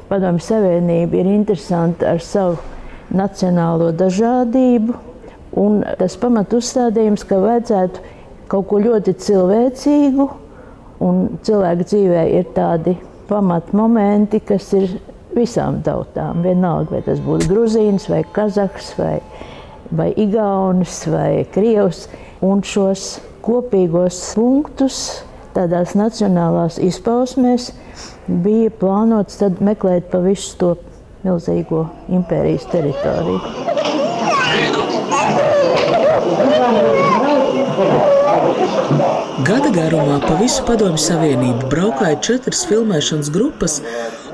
Padomju 0.09 0.49
Savienība 0.49 1.21
ir 1.21 1.29
interesanta 1.35 2.15
ar 2.15 2.25
savu 2.25 2.57
nacionālo 3.13 3.93
dažādību. 3.93 4.97
Un 5.61 5.83
tas 6.01 6.17
pamat 6.21 6.57
uzstādījums, 6.57 7.25
ka 7.29 7.37
vajadzētu 7.41 8.16
kaut 8.51 8.69
ko 8.71 8.81
ļoti 8.83 9.15
cilvēcīgu, 9.23 10.29
un 11.05 11.23
cilvēka 11.45 11.87
dzīvē 11.91 12.25
ir 12.39 12.49
tādi 12.57 12.97
pamatmomenti, 13.29 14.41
kas 14.47 14.71
ir 14.79 14.97
visām 15.37 15.83
tautām. 15.87 16.43
Vienalga, 16.47 16.97
vai 16.97 17.03
tas 17.07 17.21
būtu 17.25 17.51
Gruzīns, 17.51 18.09
vai 18.13 18.23
Kazahs, 18.37 18.93
vai, 18.99 19.19
vai 19.91 20.13
Igaunis, 20.17 21.03
vai 21.13 21.47
Krievs. 21.53 22.07
Un 22.45 22.63
šos 22.67 23.17
kopīgos 23.45 24.19
punktus 24.37 25.01
tādās 25.57 25.95
nacionālās 25.97 26.79
izpausmēs 26.83 27.71
bija 28.27 28.71
plānots 28.81 29.41
meklēt 29.65 30.11
pa 30.13 30.21
visu 30.25 30.57
to 30.61 30.75
milzīgo 31.27 31.87
impērijas 32.13 32.69
teritoriju. 32.73 33.41
Gada 39.47 39.69
garumā 39.71 40.17
pa 40.23 40.35
visu 40.41 40.65
Padomju 40.67 40.99
Savienību 40.99 41.69
braukāja 41.71 42.17
četras 42.25 42.65
filmēšanas 42.67 43.29
grupas, 43.35 43.77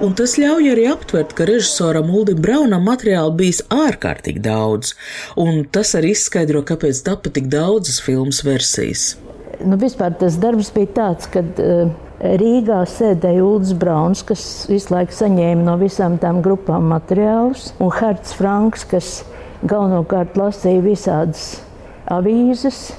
un 0.05 0.15
tas 0.17 0.37
ļauj 0.41 0.71
arī 0.73 0.87
aptvert, 0.93 1.35
ka 1.37 1.47
režisoram 1.49 2.09
Uldim 2.15 2.39
Braunam 2.45 2.87
materiāli 2.87 3.35
bijis 3.41 3.61
ārkārtīgi 3.75 4.41
daudz, 4.45 4.95
un 5.37 5.65
tas 5.75 5.93
arī 5.99 6.15
izskaidro, 6.17 6.63
kāpēc 6.69 7.03
tapa 7.09 7.33
tik 7.35 7.51
daudzas 7.53 7.99
filmas 8.05 8.41
versijas. 8.47 9.05
Nu, 9.61 9.77
vispār 9.79 10.15
tas 10.19 10.39
darbs 10.43 10.73
bija 10.75 10.95
tāds, 10.97 11.29
ka 11.31 11.43
uh, 11.43 11.93
Rīgā 12.23 12.81
sēdēja 12.87 13.43
Ulrichs 13.43 13.77
Brauns, 13.79 14.25
kas 14.27 14.43
visu 14.71 14.95
laiku 14.95 15.19
saņēma 15.19 15.67
no 15.67 15.77
visām 15.83 16.17
tām 16.23 16.41
grupām 16.47 16.89
materiālus, 16.95 17.73
un 17.83 17.93
Harts 17.99 18.39
Franks, 18.39 18.87
kas 18.89 19.15
galvenokārt 19.67 20.39
lasīja 20.39 20.83
visādas 20.87 21.47
avīzes, 22.11 22.93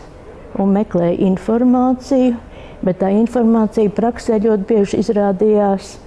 un 0.62 0.74
meklēja 0.76 1.18
informāciju, 1.30 2.36
bet 2.84 3.00
tā 3.02 3.12
informācija 3.16 3.94
praksē 3.96 4.40
ļoti 4.44 4.70
bieži 4.70 5.02
izrādījās 5.04 5.98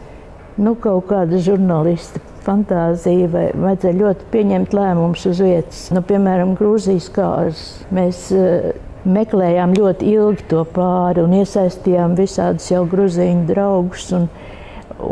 nu, 0.63 0.75
kaut 0.81 1.09
kāda 1.11 1.41
žurnālista 1.43 2.23
fantāzija, 2.47 3.29
vai 3.33 3.47
vajadzēja 3.53 3.99
ļoti 4.01 4.29
pieņemt 4.33 4.75
lēmumus 4.77 5.27
uz 5.31 5.43
vietas. 5.43 5.87
Nu, 5.95 6.03
piemēram, 6.07 6.55
Grūzijas 6.59 7.09
kārtas. 7.15 7.65
Mēs 7.95 8.27
uh, 8.35 8.71
meklējām 9.07 9.75
ļoti 9.77 10.13
ilgi 10.15 10.47
to 10.51 10.63
pāri 10.77 11.25
un 11.25 11.35
iesaistījām 11.41 12.17
visādus 12.19 12.71
jau 12.73 12.85
grūzīņu 12.91 13.47
draugus. 13.51 14.09
Un, 14.17 14.29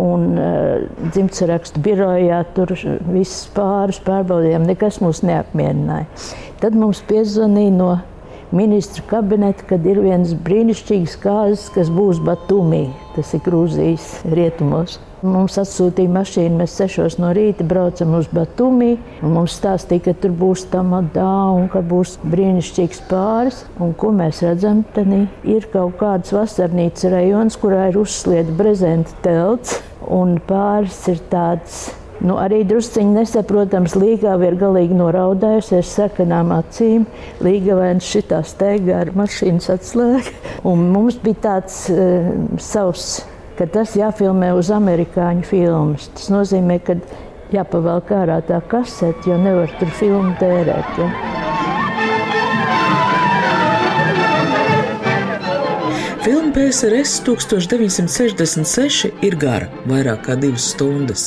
un 0.00 0.30
uh, 0.38 0.86
dzimtsrakstu 1.10 1.82
birojā 1.84 2.40
tur 2.56 2.72
visas 3.10 3.44
pāris 3.56 4.00
pārbaudījām, 4.06 4.66
nekas 4.70 5.02
mūs 5.04 5.24
neapmierināja. 5.26 6.08
Tad 6.62 6.78
mums 6.78 7.02
piezvanīja 7.08 7.74
no 7.74 7.92
ministru 8.54 9.02
kabineta, 9.10 9.66
kad 9.68 9.86
ir 9.86 9.98
viens 10.04 10.34
brīnišķīgs 10.46 11.16
kāzas, 11.22 11.66
kas 11.74 11.90
būs 11.92 12.22
Batumī, 12.24 12.86
tas 13.16 13.34
ir 13.34 13.42
Grūzijas 13.44 14.22
rietumos. 14.30 15.00
Mums 15.24 15.56
atsūtīja 15.56 16.12
mašīnu, 16.12 16.58
mēs 16.60 16.74
sešos 16.76 17.16
no 17.16 17.30
rīta 17.32 17.64
braucam 17.64 18.12
uz 18.18 18.28
Batumī. 18.34 18.98
Mums 19.24 19.56
stāstīja, 19.56 20.10
ka 20.10 20.14
tur 20.20 20.34
būs 20.36 20.66
tamadā 20.72 21.30
un 21.56 21.70
ka 21.72 21.80
būs 21.80 22.18
brīnišķīgs 22.28 23.02
pāris. 23.08 23.62
Un 23.80 23.96
ko 23.96 24.12
mēs 24.12 24.42
redzam? 24.44 24.84
Tad 24.92 25.08
ir 25.48 25.68
kaut 25.72 25.96
kāds 26.02 26.36
vasarnīcas 26.36 27.08
rajons, 27.16 27.56
kurā 27.62 27.88
ir 27.88 28.00
uzslieta 28.04 28.52
brezenta 28.60 29.16
telts 29.24 29.78
un 30.04 30.36
pāris 30.44 31.00
ir 31.08 31.24
tāds 31.32 31.86
Nu, 32.22 32.36
arī 32.38 32.62
drusciņi 32.68 33.18
nesaprotams, 33.18 33.96
Līgava 33.98 34.46
ir 34.46 34.56
galīgi 34.60 34.96
noraudājusies 34.96 35.90
sarkanām 35.96 36.52
acīm. 36.54 37.08
Līgavains 37.44 38.06
šitā 38.06 38.40
steigā 38.46 39.02
ar 39.02 39.12
mašīnas 39.18 39.70
atslēgu. 39.74 40.34
Un 40.70 40.86
mums 40.94 41.18
bija 41.24 41.42
tāds 41.48 41.82
uh, 41.92 42.30
savs, 42.62 43.24
ka 43.58 43.66
tas 43.66 43.96
jāfilmē 43.98 44.54
uz 44.56 44.70
amerikāņu 44.74 45.48
filmas. 45.50 46.08
Tas 46.14 46.30
nozīmē, 46.32 46.78
ka 46.86 46.98
jāpavēl 47.54 48.04
ārā 48.22 48.40
tā 48.46 48.62
kasete, 48.70 49.28
jo 49.30 49.40
nevar 49.40 49.74
tur 49.80 49.92
filmu 49.98 50.36
tērēt. 50.40 51.02
Ja? 51.02 51.43
PSRS 56.64 57.20
1966 57.26 59.10
ir 59.26 59.34
gara, 59.36 59.66
vairāk 59.84 60.22
kā 60.24 60.36
divas 60.40 60.70
stundas, 60.72 61.26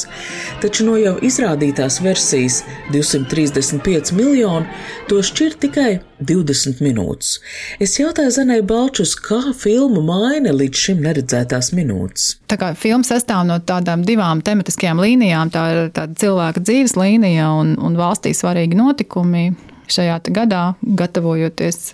taču 0.64 0.88
no 0.88 0.96
jau 0.98 1.12
izrādītās 1.22 2.00
versijas 2.02 2.64
235 2.90 4.16
miljoni 4.18 4.66
to 5.06 5.20
šķir 5.22 5.60
tikai 5.62 5.92
20 6.26 6.82
minūtes. 6.82 7.36
Es 7.78 8.00
jautāju 8.00 8.34
Zanai 8.34 8.64
Balčus, 8.66 9.14
kā 9.14 9.54
filmu 9.54 10.02
maina 10.08 10.56
līdz 10.58 10.86
šim 10.88 11.06
neredzētās 11.06 11.70
minūtes. 11.78 12.32
Tā 12.50 12.58
kā 12.58 12.74
filma 12.74 13.06
sastāv 13.06 13.46
no 13.46 13.60
tādām 13.62 14.08
divām 14.10 14.42
tematiskajām 14.42 15.06
līnijām, 15.06 15.54
tā 15.54 15.68
ir 15.76 15.82
tāda 15.94 16.18
cilvēka 16.18 16.66
dzīves 16.66 16.98
līnija 16.98 17.52
un, 17.60 17.76
un 17.78 18.00
valstī 18.00 18.34
svarīgi 18.34 18.80
notikumi 18.80 19.52
šajā 19.86 20.18
gadā, 20.34 20.72
gatavojoties 20.82 21.92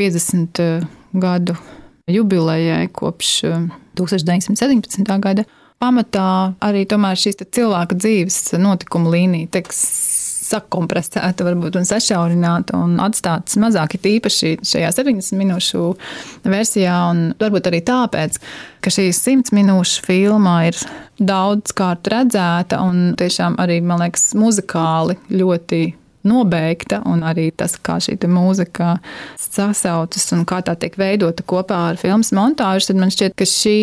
50 0.00 0.62
eh, 0.64 0.88
gadu 1.12 1.58
jubilejai 2.08 2.88
kopš 2.92 3.42
1917. 3.98 5.04
Eh, 5.08 5.18
gada. 5.18 5.44
Pamatā 5.78 6.54
arī 6.58 6.82
šīs 6.90 7.38
cilvēka 7.54 7.94
dzīves 7.94 8.58
notikuma 8.58 9.12
līnija 9.14 9.46
tiek 9.54 9.68
sakompresēta, 10.48 11.44
varbūt 11.46 11.76
un 11.78 11.86
sašaurināta 11.86 12.78
un 12.78 12.96
atstāta 13.04 13.60
mazāk, 13.62 13.94
ir 13.94 14.18
īpaši 14.18 14.56
šajā 14.66 14.90
70 14.96 15.38
minūšu 15.38 15.84
versijā. 16.48 16.96
Varbūt 17.38 17.70
arī 17.70 17.82
tāpēc, 17.86 18.40
ka 18.82 18.92
šī 18.94 19.08
100 19.14 19.54
minūšu 19.58 20.02
filma 20.08 20.56
ir 20.70 20.80
daudzkārt 21.18 22.10
redzēta 22.10 22.80
un 22.82 23.14
tiešām 23.18 23.58
arī, 23.62 23.80
man 23.84 24.02
liekas, 24.02 24.32
muzikāli 24.38 25.18
ļoti 25.30 25.82
nobeigta, 26.28 27.00
un 27.08 27.24
arī 27.26 27.48
tas, 27.56 27.76
kā 27.80 27.98
šī 28.02 28.18
mūzika 28.28 28.96
sasaucas 29.40 30.28
un 30.36 30.44
kā 30.48 30.60
tā 30.66 30.76
tiek 30.78 30.98
veidota 31.00 31.46
kopā 31.48 31.80
ar 31.92 32.00
filmas 32.00 32.32
montāžu, 32.36 32.90
tad 32.90 33.00
man 33.00 33.14
šķiet, 33.14 33.36
ka 33.38 33.48
šī 33.48 33.76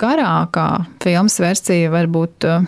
garākā 0.00 0.68
filmas 1.04 1.38
versija 1.42 1.92
varbūt 1.94 2.48
uh, 2.50 2.66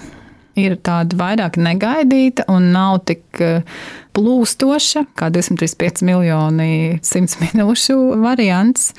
ir 0.56 0.78
tāda 0.86 1.18
vairāk 1.18 1.60
negaidīta 1.60 2.46
un 2.52 2.70
nav 2.74 3.02
tik 3.08 3.42
uh, 3.44 3.80
plūstoša, 4.16 5.02
kā 5.18 5.28
235 5.32 6.04
miljoni 6.06 6.98
100 7.04 7.40
minūšu 7.44 7.96
variants. 8.22 8.90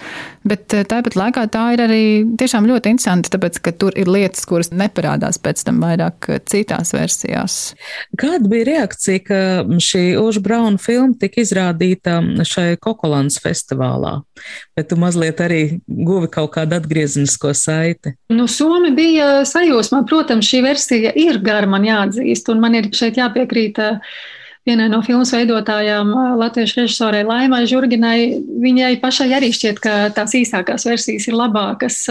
Bet 0.47 0.73
eh, 0.77 0.85
tāpat 0.87 1.17
laikā 1.17 1.45
tā 1.51 1.63
ir 1.75 1.83
arī 1.83 2.03
tiešām 2.39 2.67
ļoti 2.69 2.93
interesanti, 2.93 3.31
tāpēc, 3.33 3.59
ka 3.65 3.73
tur 3.75 3.97
ir 3.99 4.09
lietas, 4.11 4.45
kuras 4.47 4.69
neparādās 4.71 5.41
pēc 5.43 5.65
tam 5.67 5.81
vairāk 5.83 6.29
eh, 6.31 6.41
citās 6.47 6.93
versijās. 6.95 7.57
Kāda 8.19 8.51
bija 8.51 8.69
reakcija, 8.71 9.23
ka 9.25 9.41
šī 9.83 10.05
Oža 10.21 10.43
Brauna 10.45 10.81
filma 10.81 11.17
tika 11.19 11.41
izrādīta 11.43 12.19
šai 12.47 12.77
Kokolāns 12.83 13.41
festivālā? 13.43 14.19
Bet 14.77 14.91
tu 14.91 14.99
mazliet 15.01 15.41
arī 15.43 15.61
guvi 15.87 16.29
kaut 16.31 16.53
kādu 16.55 16.77
atgriezenisko 16.77 17.51
saiti. 17.57 18.13
Nu, 18.33 18.45
Somi 18.51 18.93
bija 18.95 19.41
sajūsmā. 19.49 20.03
Protams, 20.07 20.47
šī 20.47 20.61
versija 20.65 21.11
ir 21.17 21.41
gara, 21.43 21.67
man 21.69 21.85
jāatzīst, 21.87 22.53
un 22.53 22.61
man 22.63 22.77
ir 22.77 22.91
šeit 22.95 23.17
jāpiekrīt 23.19 23.81
vienai 24.67 24.87
no 24.91 24.99
filmas 25.05 25.31
veidotājām, 25.31 26.11
latviešu 26.39 26.81
režisorei 26.81 27.23
Laimai 27.27 27.63
Žurginai, 27.69 28.19
viņai 28.63 28.91
pašai 29.01 29.29
arī 29.37 29.49
šķiet, 29.55 29.81
ka 29.83 29.95
tās 30.15 30.35
īsākās 30.37 30.85
versijas 30.89 31.27
ir 31.29 31.37
labākas, 31.39 32.01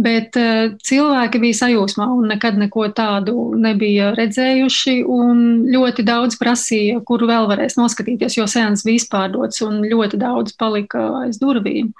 bet 0.00 0.38
cilvēki 0.86 1.42
bija 1.42 1.60
sajūsmā 1.64 2.08
un 2.14 2.30
nekad 2.30 2.58
neko 2.62 2.86
tādu 2.94 3.50
nebija 3.58 4.12
redzējuši, 4.14 5.00
un 5.10 5.44
ļoti 5.74 6.06
daudz 6.06 6.38
prasīja, 6.40 7.02
kuru 7.06 7.30
vēl 7.30 7.48
varēs 7.50 7.78
noskatīties, 7.80 8.38
jo 8.38 8.46
seans 8.50 8.86
bija 8.86 9.02
izpārdots 9.02 9.64
un 9.66 9.82
ļoti 9.84 10.20
daudz 10.22 10.54
palika 10.60 11.08
aiz 11.24 11.42
durvīm. 11.42 11.90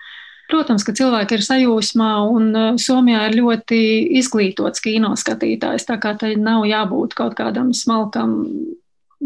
Protams, 0.45 0.85
ka 0.85 0.93
cilvēki 0.93 1.39
ir 1.39 1.43
sajūsmā, 1.43 2.09
un 2.29 2.79
Somijā 2.79 3.23
ir 3.31 3.39
ļoti 3.41 3.79
izglītots 4.21 4.83
kino 4.85 5.15
skatītājs. 5.17 5.87
Tā 5.89 5.97
kā 5.99 6.13
tai 6.21 6.35
nav 6.37 6.67
jābūt 6.69 7.17
kaut 7.17 7.33
kādam 7.39 7.73
smalkam 7.75 8.37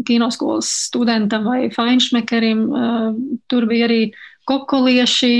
kinoskolas 0.07 0.69
studentam 0.87 1.47
vai 1.47 1.69
feinšmekerim. 1.73 2.63
Eh, 2.69 3.09
tur 3.47 3.65
bija 3.69 3.89
arī 3.89 4.01
kokolieši, 4.49 5.33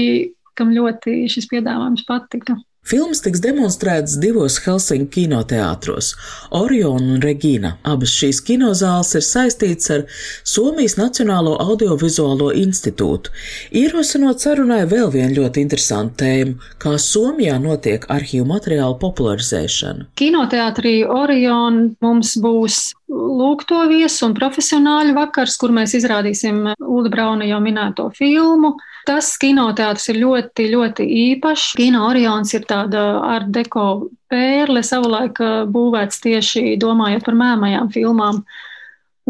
kam 0.55 0.73
ļoti 0.75 1.23
šis 1.31 1.47
piedāvājums 1.51 2.05
patika. 2.07 2.57
Filmas 2.89 3.19
tiks 3.21 3.41
demonstrētas 3.43 4.15
divos 4.17 4.55
Helsinku 4.63 5.11
kinoteātros- 5.13 6.13
Orion 6.61 7.09
un 7.13 7.19
Regīna. 7.21 7.73
Abas 7.83 8.13
šīs 8.15 8.39
kinozāles 8.47 9.11
ir 9.19 9.25
saistītas 9.27 9.89
ar 9.93 10.05
Somijas 10.43 10.95
Nacionālo 10.97 11.57
audiovizuālo 11.59 12.49
institūtu, 12.55 13.29
ierosinot 13.71 14.41
sarunai 14.41 14.87
vēl 14.87 15.11
vienu 15.11 15.35
ļoti 15.41 15.65
interesantu 15.65 16.23
tēmu- 16.23 16.55
kā 16.81 16.95
Somijā 16.97 17.59
notiek 17.61 18.07
arhīvu 18.07 18.47
materiālu 18.47 18.97
popularizēšana. 18.99 20.07
Kinoteātrī 20.15 21.05
Orion 21.05 21.95
mums 22.01 22.37
būs 22.37 22.93
lūgto 23.09 23.81
viesu 23.89 24.27
un 24.27 24.35
profesionāļu 24.37 25.15
vakars, 25.17 25.57
kur 25.59 25.73
mēs 25.73 25.95
izrādīsim 25.97 26.61
Ulda 26.77 27.11
Brauna 27.13 27.47
jau 27.49 27.59
minēto 27.63 28.07
filmu. 28.15 28.75
Tas 29.09 29.31
kinoteātris 29.41 30.11
ir 30.13 30.21
ļoti, 30.21 30.69
ļoti 30.75 31.07
īpašs. 31.25 31.73
Kino 31.79 32.05
Orions 32.09 32.53
ir 32.53 32.67
tāda 32.69 33.03
ar 33.25 33.47
deko 33.49 34.09
pērle, 34.29 34.83
savulaik 34.85 35.41
būvēts 35.73 36.21
tieši 36.25 36.75
domājot 36.81 37.25
par 37.25 37.39
mēmajām 37.39 37.89
filmām. 37.95 38.43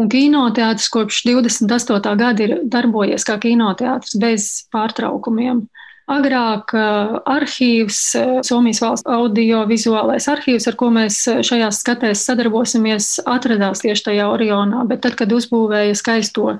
Un 0.00 0.08
kinoteātris 0.12 0.88
kopš 0.92 1.24
28. 1.28 2.14
gada 2.20 2.44
ir 2.44 2.58
darbojies 2.64 3.24
kā 3.28 3.36
kinoteātris 3.40 4.16
bez 4.20 4.50
pārtraukumiem. 4.72 5.66
Agrāk 6.10 6.72
arhīvs, 6.74 7.98
Somijas 8.46 8.80
valsts 8.82 9.06
audiovizuālais 9.14 10.26
arhīvs, 10.32 10.66
ar 10.66 10.76
ko 10.80 10.88
mēs 10.94 11.22
šajās 11.46 11.78
skatēs 11.84 12.24
sadarbosimies, 12.26 13.12
atradās 13.30 13.84
tieši 13.84 14.08
tajā 14.08 14.26
Orionā, 14.32 14.82
bet 14.90 15.04
tad, 15.06 15.14
kad 15.20 15.30
uzbūvēja 15.36 15.94
skaisto 15.98 16.56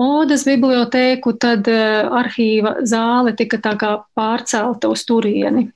Odas 0.00 0.46
bibliotēku, 0.48 1.34
tad 1.40 1.68
eh, 1.68 2.00
arhīva 2.08 2.78
zāle 2.88 3.34
tika 3.36 3.60
tā 3.60 3.74
kā 3.76 3.92
pārcelta 4.16 4.88
uz 4.88 5.04
turieni. 5.04 5.68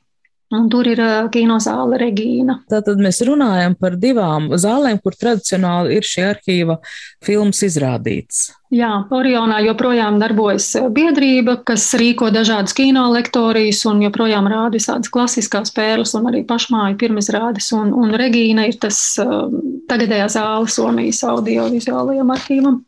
Un 0.56 0.70
tur 0.72 0.88
ir 0.88 1.02
eh, 1.02 1.28
kinozāle 1.34 1.98
Regīna. 2.00 2.62
Tātad 2.70 3.02
mēs 3.02 3.20
runājam 3.28 3.76
par 3.76 3.98
divām 4.00 4.48
zālēm, 4.56 5.02
kur 5.04 5.18
tradicionāli 5.20 5.98
ir 5.98 6.08
šī 6.08 6.24
arhīva 6.30 6.78
filmas 7.26 7.60
izrādīts. 7.66 8.46
Jā, 8.74 8.90
Orionā 9.14 9.60
joprojām 9.62 10.16
darbojas 10.18 10.72
biedrība, 10.90 11.60
kas 11.68 11.84
rīko 11.94 12.32
dažādas 12.34 12.74
kino 12.74 13.04
lektorijas 13.12 13.84
un 13.86 14.00
joprojām 14.02 14.48
rāda 14.50 14.74
visādas 14.74 15.12
klasiskās 15.14 15.70
pērles 15.76 16.16
un 16.18 16.26
arī 16.32 16.42
pašmāju 16.48 16.98
pirmizrādes. 16.98 17.70
Un, 17.78 17.92
un 17.94 18.16
Regīna 18.18 18.64
ir 18.66 18.80
tas 18.82 18.98
uh, 19.22 19.46
tagadējā 19.86 20.26
zāle 20.34 20.66
Somijas 20.70 21.22
audiovizuālajam 21.30 22.32
arhīvam. 22.34 22.80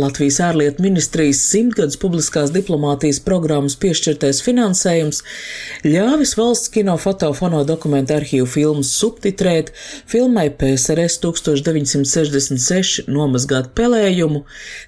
Latvijas 0.00 0.38
ārlietu 0.44 0.84
ministrijas 0.84 1.42
simtgadus 1.50 1.98
publiskās 2.00 2.52
diplomātijas 2.54 3.20
programmas 3.24 3.76
piešķirtais 3.80 4.40
finansējums 4.46 5.20
ļāvis 5.84 6.32
valsts 6.38 6.72
kino 6.72 6.96
fotofono 7.02 7.60
dokumentu 7.68 8.16
arhīvu 8.16 8.48
filmas 8.48 8.94
subtitrēt 8.96 9.72
filmai 10.08 10.48
PSRS 10.48 11.20
1966 11.26 13.10
nomazgāt 13.10 13.72
pelējumu, 13.76 14.44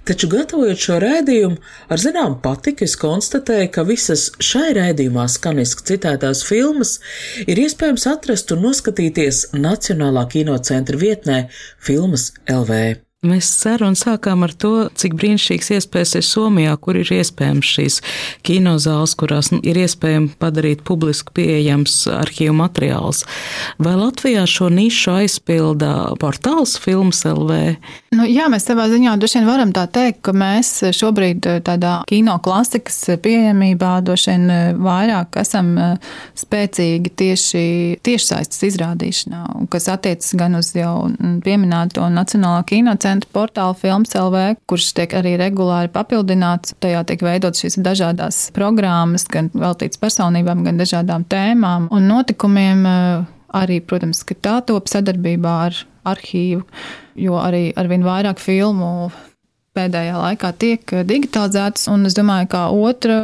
taču 0.08 0.21
gatavojot 0.30 0.82
šo 0.86 0.98
rēdījumu, 1.02 1.58
ar 1.92 2.02
zinām 2.02 2.38
patiku 2.44 2.86
es 2.86 2.96
konstatēju, 3.00 3.70
ka 3.74 3.86
visas 3.88 4.28
šai 4.42 4.72
rēdījumā 4.78 5.28
skaniski 5.30 5.86
citētās 5.92 6.44
filmas 6.48 6.98
ir 7.46 7.62
iespējams 7.66 8.08
atrast 8.10 8.52
un 8.54 8.66
noskatīties 8.68 9.48
Nacionālā 9.56 10.26
kinocentra 10.32 11.00
vietnē 11.00 11.46
Filmas 11.82 12.30
LV. 12.50 13.11
Mēs 13.22 13.46
sarunu 13.54 13.94
sākām 13.94 14.40
ar 14.42 14.50
to, 14.58 14.88
cik 14.98 15.12
brīnišķīgs 15.14 15.68
iespējas 15.76 16.16
ir 16.18 16.24
Somijā, 16.26 16.72
kur 16.82 16.96
ir 16.98 17.06
iespējams 17.06 17.68
šīs 17.70 17.98
kinozāles, 18.42 19.12
kurās 19.14 19.52
ir 19.62 19.78
iespējams 19.78 20.32
padarīt 20.42 20.82
publiski 20.82 21.30
pieejams 21.38 22.00
arhīvu 22.10 22.56
materiāls. 22.58 23.20
Vai 23.78 23.92
Latvijā 23.94 24.42
šo 24.50 24.72
nišu 24.74 25.14
aizpilda 25.20 25.92
portāls 26.18 26.74
Films 26.82 27.22
LV? 27.30 27.60
Nu, 28.18 28.26
jā, 28.26 28.48
mēs 28.50 28.66
savā 28.66 28.88
ziņā 28.90 29.14
droši 29.22 29.38
vien 29.38 29.46
varam 29.52 29.70
tā 29.76 29.86
teikt, 29.86 30.18
ka 30.26 30.34
mēs 30.34 30.72
šobrīd 30.98 31.46
tādā 31.62 31.94
kino 32.10 32.34
klasikas 32.42 32.98
pieejamībā 33.22 33.92
droši 34.02 34.34
vien 34.34 34.82
vairāk 34.82 35.38
esam 35.44 35.70
spēcīgi 36.42 37.14
tieši 37.22 37.64
tiešsaistes 38.02 38.66
izrādīšanā, 38.72 39.46
kas 39.70 39.86
attiecas 39.94 40.34
gan 40.42 40.58
uz 40.58 40.74
jau 40.74 41.06
pieminēto 41.46 42.10
Nacionālā 42.18 42.66
kinocentra, 42.66 43.11
centra 43.12 43.30
portāla 43.34 43.76
Films 43.76 44.16
LV, 44.16 44.56
kurš 44.70 44.92
tiek 44.96 45.14
arī 45.18 45.36
regulāri 45.40 45.92
papildināts. 45.92 46.76
Tajā 46.82 47.04
tiek 47.08 47.24
veidot 47.24 47.58
šīs 47.58 47.78
dažādas 47.84 48.46
programmas, 48.56 49.26
gan 49.28 49.52
veltītas 49.52 50.00
personībām, 50.02 50.64
gan 50.66 50.80
dažādām 50.80 51.28
tēmām 51.28 51.90
un 51.92 52.08
notikumiem. 52.10 52.86
Eh, 52.86 53.30
arī, 53.52 53.82
protams, 53.84 54.22
ka 54.24 54.34
tā 54.34 54.54
top 54.64 54.88
sadarbībā 54.88 55.56
ar 55.66 55.82
arhīvu, 56.08 56.64
jo 57.20 57.36
arī 57.36 57.66
arvien 57.76 58.02
vairāk 58.06 58.40
filmu 58.40 59.12
pēdējā 59.76 60.16
laikā 60.20 60.52
tiek 60.60 60.94
digitalizētas, 61.08 61.86
un 61.92 62.04
es 62.08 62.16
domāju, 62.16 62.50
ka 62.52 62.66
otra 62.76 63.18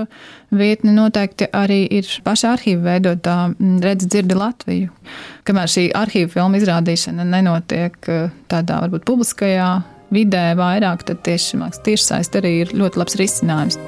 vietne 0.55 0.95
noteikti 0.97 1.51
arī 1.53 1.83
ir 1.99 2.09
paša 2.25 2.55
arhīva 2.57 2.95
veidotā 2.95 3.37
mm, 3.51 3.77
redz 3.85 4.09
dzirdi 4.09 4.39
Latviju. 4.39 4.95
Kamēr 5.49 5.73
šī 5.75 5.87
arhīva 5.99 6.33
filma 6.39 6.61
izrādīšana 6.61 7.29
nenotiek 7.29 8.13
eh, 8.13 8.29
tādā 8.49 8.81
varbūt 8.87 9.07
publiskajā 9.09 9.71
vidē 10.15 10.51
vairāk, 10.57 11.05
tad 11.09 11.25
tieši, 11.29 11.61
tieši 11.85 12.11
saist 12.13 12.41
arī 12.41 12.61
ir 12.65 12.77
ļoti 12.77 13.05
labs 13.05 13.21
risinājums. 13.21 13.81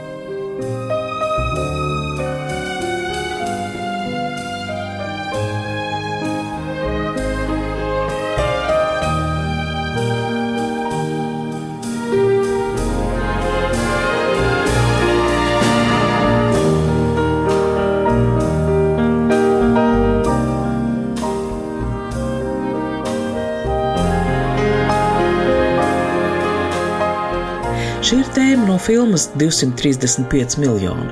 Алжир 28.13 28.30
ir 28.31 28.37
tēma 28.37 28.67
no 28.69 28.77
filmas 28.79 29.29
235 29.39 30.59
miljoni. 30.61 31.11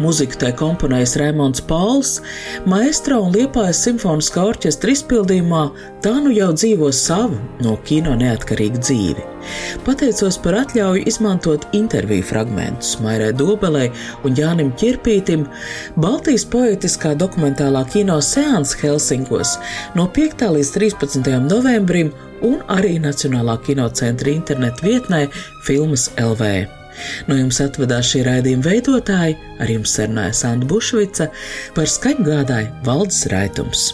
Mūziku 0.00 0.38
tai 0.38 0.50
komponējis 0.58 1.16
Raimons 1.18 1.62
Pauls, 1.66 2.20
maestro 2.68 3.20
un 3.24 3.34
liepājas 3.34 3.82
simfoniskā 3.86 4.44
orķestra 4.52 4.92
izpildījumā 4.94 5.64
tā 6.04 6.12
nu 6.22 6.30
jau 6.34 6.50
dzīvo 6.54 6.90
savu 6.94 7.38
no 7.64 7.76
kino 7.86 8.14
neatkarīgu 8.18 8.82
dzīvi. 8.82 9.26
Pateicos 9.86 10.38
par 10.44 10.58
atļauju 10.60 11.06
izmantot 11.08 11.66
interviju 11.76 12.26
fragmentus 12.28 12.98
Mairai 13.02 13.32
Dobelē 13.34 13.86
un 14.24 14.36
Jānim 14.36 14.74
Čirpītim 14.78 15.46
Baltijas 15.96 16.44
poetiskā 16.50 17.14
dokumentālā 17.18 17.86
kino 17.92 18.20
seanss 18.22 18.76
Helsinkos 18.82 19.56
no 19.96 20.10
5. 20.16 20.50
līdz 20.58 20.74
13. 20.76 21.32
novembrim 21.48 22.12
un 22.46 22.60
arī 22.72 22.96
Nacionālā 23.02 23.58
kinocentra 23.64 24.32
internetu 24.32 24.86
vietnē 24.88 25.26
Filmas 25.66 26.10
LV. 26.20 26.59
No 27.30 27.38
jums 27.38 27.60
atvedās 27.64 28.10
šī 28.12 28.24
raidījuma 28.26 28.66
veidotāji, 28.66 29.38
ar 29.60 29.72
jums 29.72 29.96
sarunāja 29.96 30.36
Sanda 30.42 30.68
Bušvica, 30.70 31.30
par 31.76 31.90
skaņu 31.90 32.28
gādāja 32.28 32.70
Valdes 32.86 33.24
Raitums. 33.32 33.90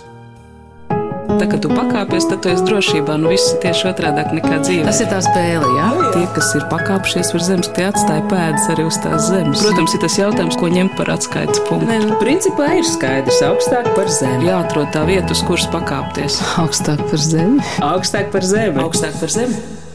Tā 1.27 1.47
kā 1.51 1.59
tu 1.61 1.69
pakāpies, 1.69 2.25
tad 2.31 2.41
tu 2.45 2.51
esi 2.53 2.65
drošībā. 2.65 3.17
Nu, 3.21 3.29
viss 3.33 3.51
ir 3.53 3.59
tieši 3.65 3.89
otrādi 3.91 4.39
nekā 4.39 4.61
dzīve. 4.63 4.87
Tas 4.87 5.01
ir 5.03 5.09
tā 5.11 5.19
spēle, 5.25 5.69
jā. 5.77 5.89
Tie, 6.15 6.25
kas 6.37 6.53
ir 6.57 6.67
pakāpšies 6.71 7.33
uz 7.37 7.49
zemes, 7.51 7.71
tie 7.77 7.89
atstāja 7.91 8.25
pēdas 8.31 8.69
arī 8.73 8.87
uz 8.89 8.99
tās 9.03 9.27
zemes. 9.29 9.65
Protams, 9.65 9.97
ir 9.97 10.03
tas 10.05 10.19
jautājums, 10.21 10.59
ko 10.61 10.71
ņemt 10.73 10.95
par 10.99 11.11
atskaites 11.17 11.61
punktu. 11.69 11.91
Nē, 11.91 11.99
nu, 12.07 12.19
principā 12.23 12.71
ir 12.79 12.87
skaidrs, 12.89 13.43
augstāk 13.51 13.91
par 13.99 14.09
zemi. 14.13 14.49
Jāatrod 14.49 14.93
tā 14.95 15.03
vieta, 15.09 15.35
uz 15.35 15.43
kuras 15.49 15.67
pakāpties. 15.75 16.39
Augstāk 16.63 17.03
par 17.11 17.21
zemi. 17.21 17.67
Augstāk 17.85 18.31
par 18.33 18.47
zemi. 18.47 18.81
Augstāk 18.87 19.19
par 19.21 19.35
zemi. 19.35 19.86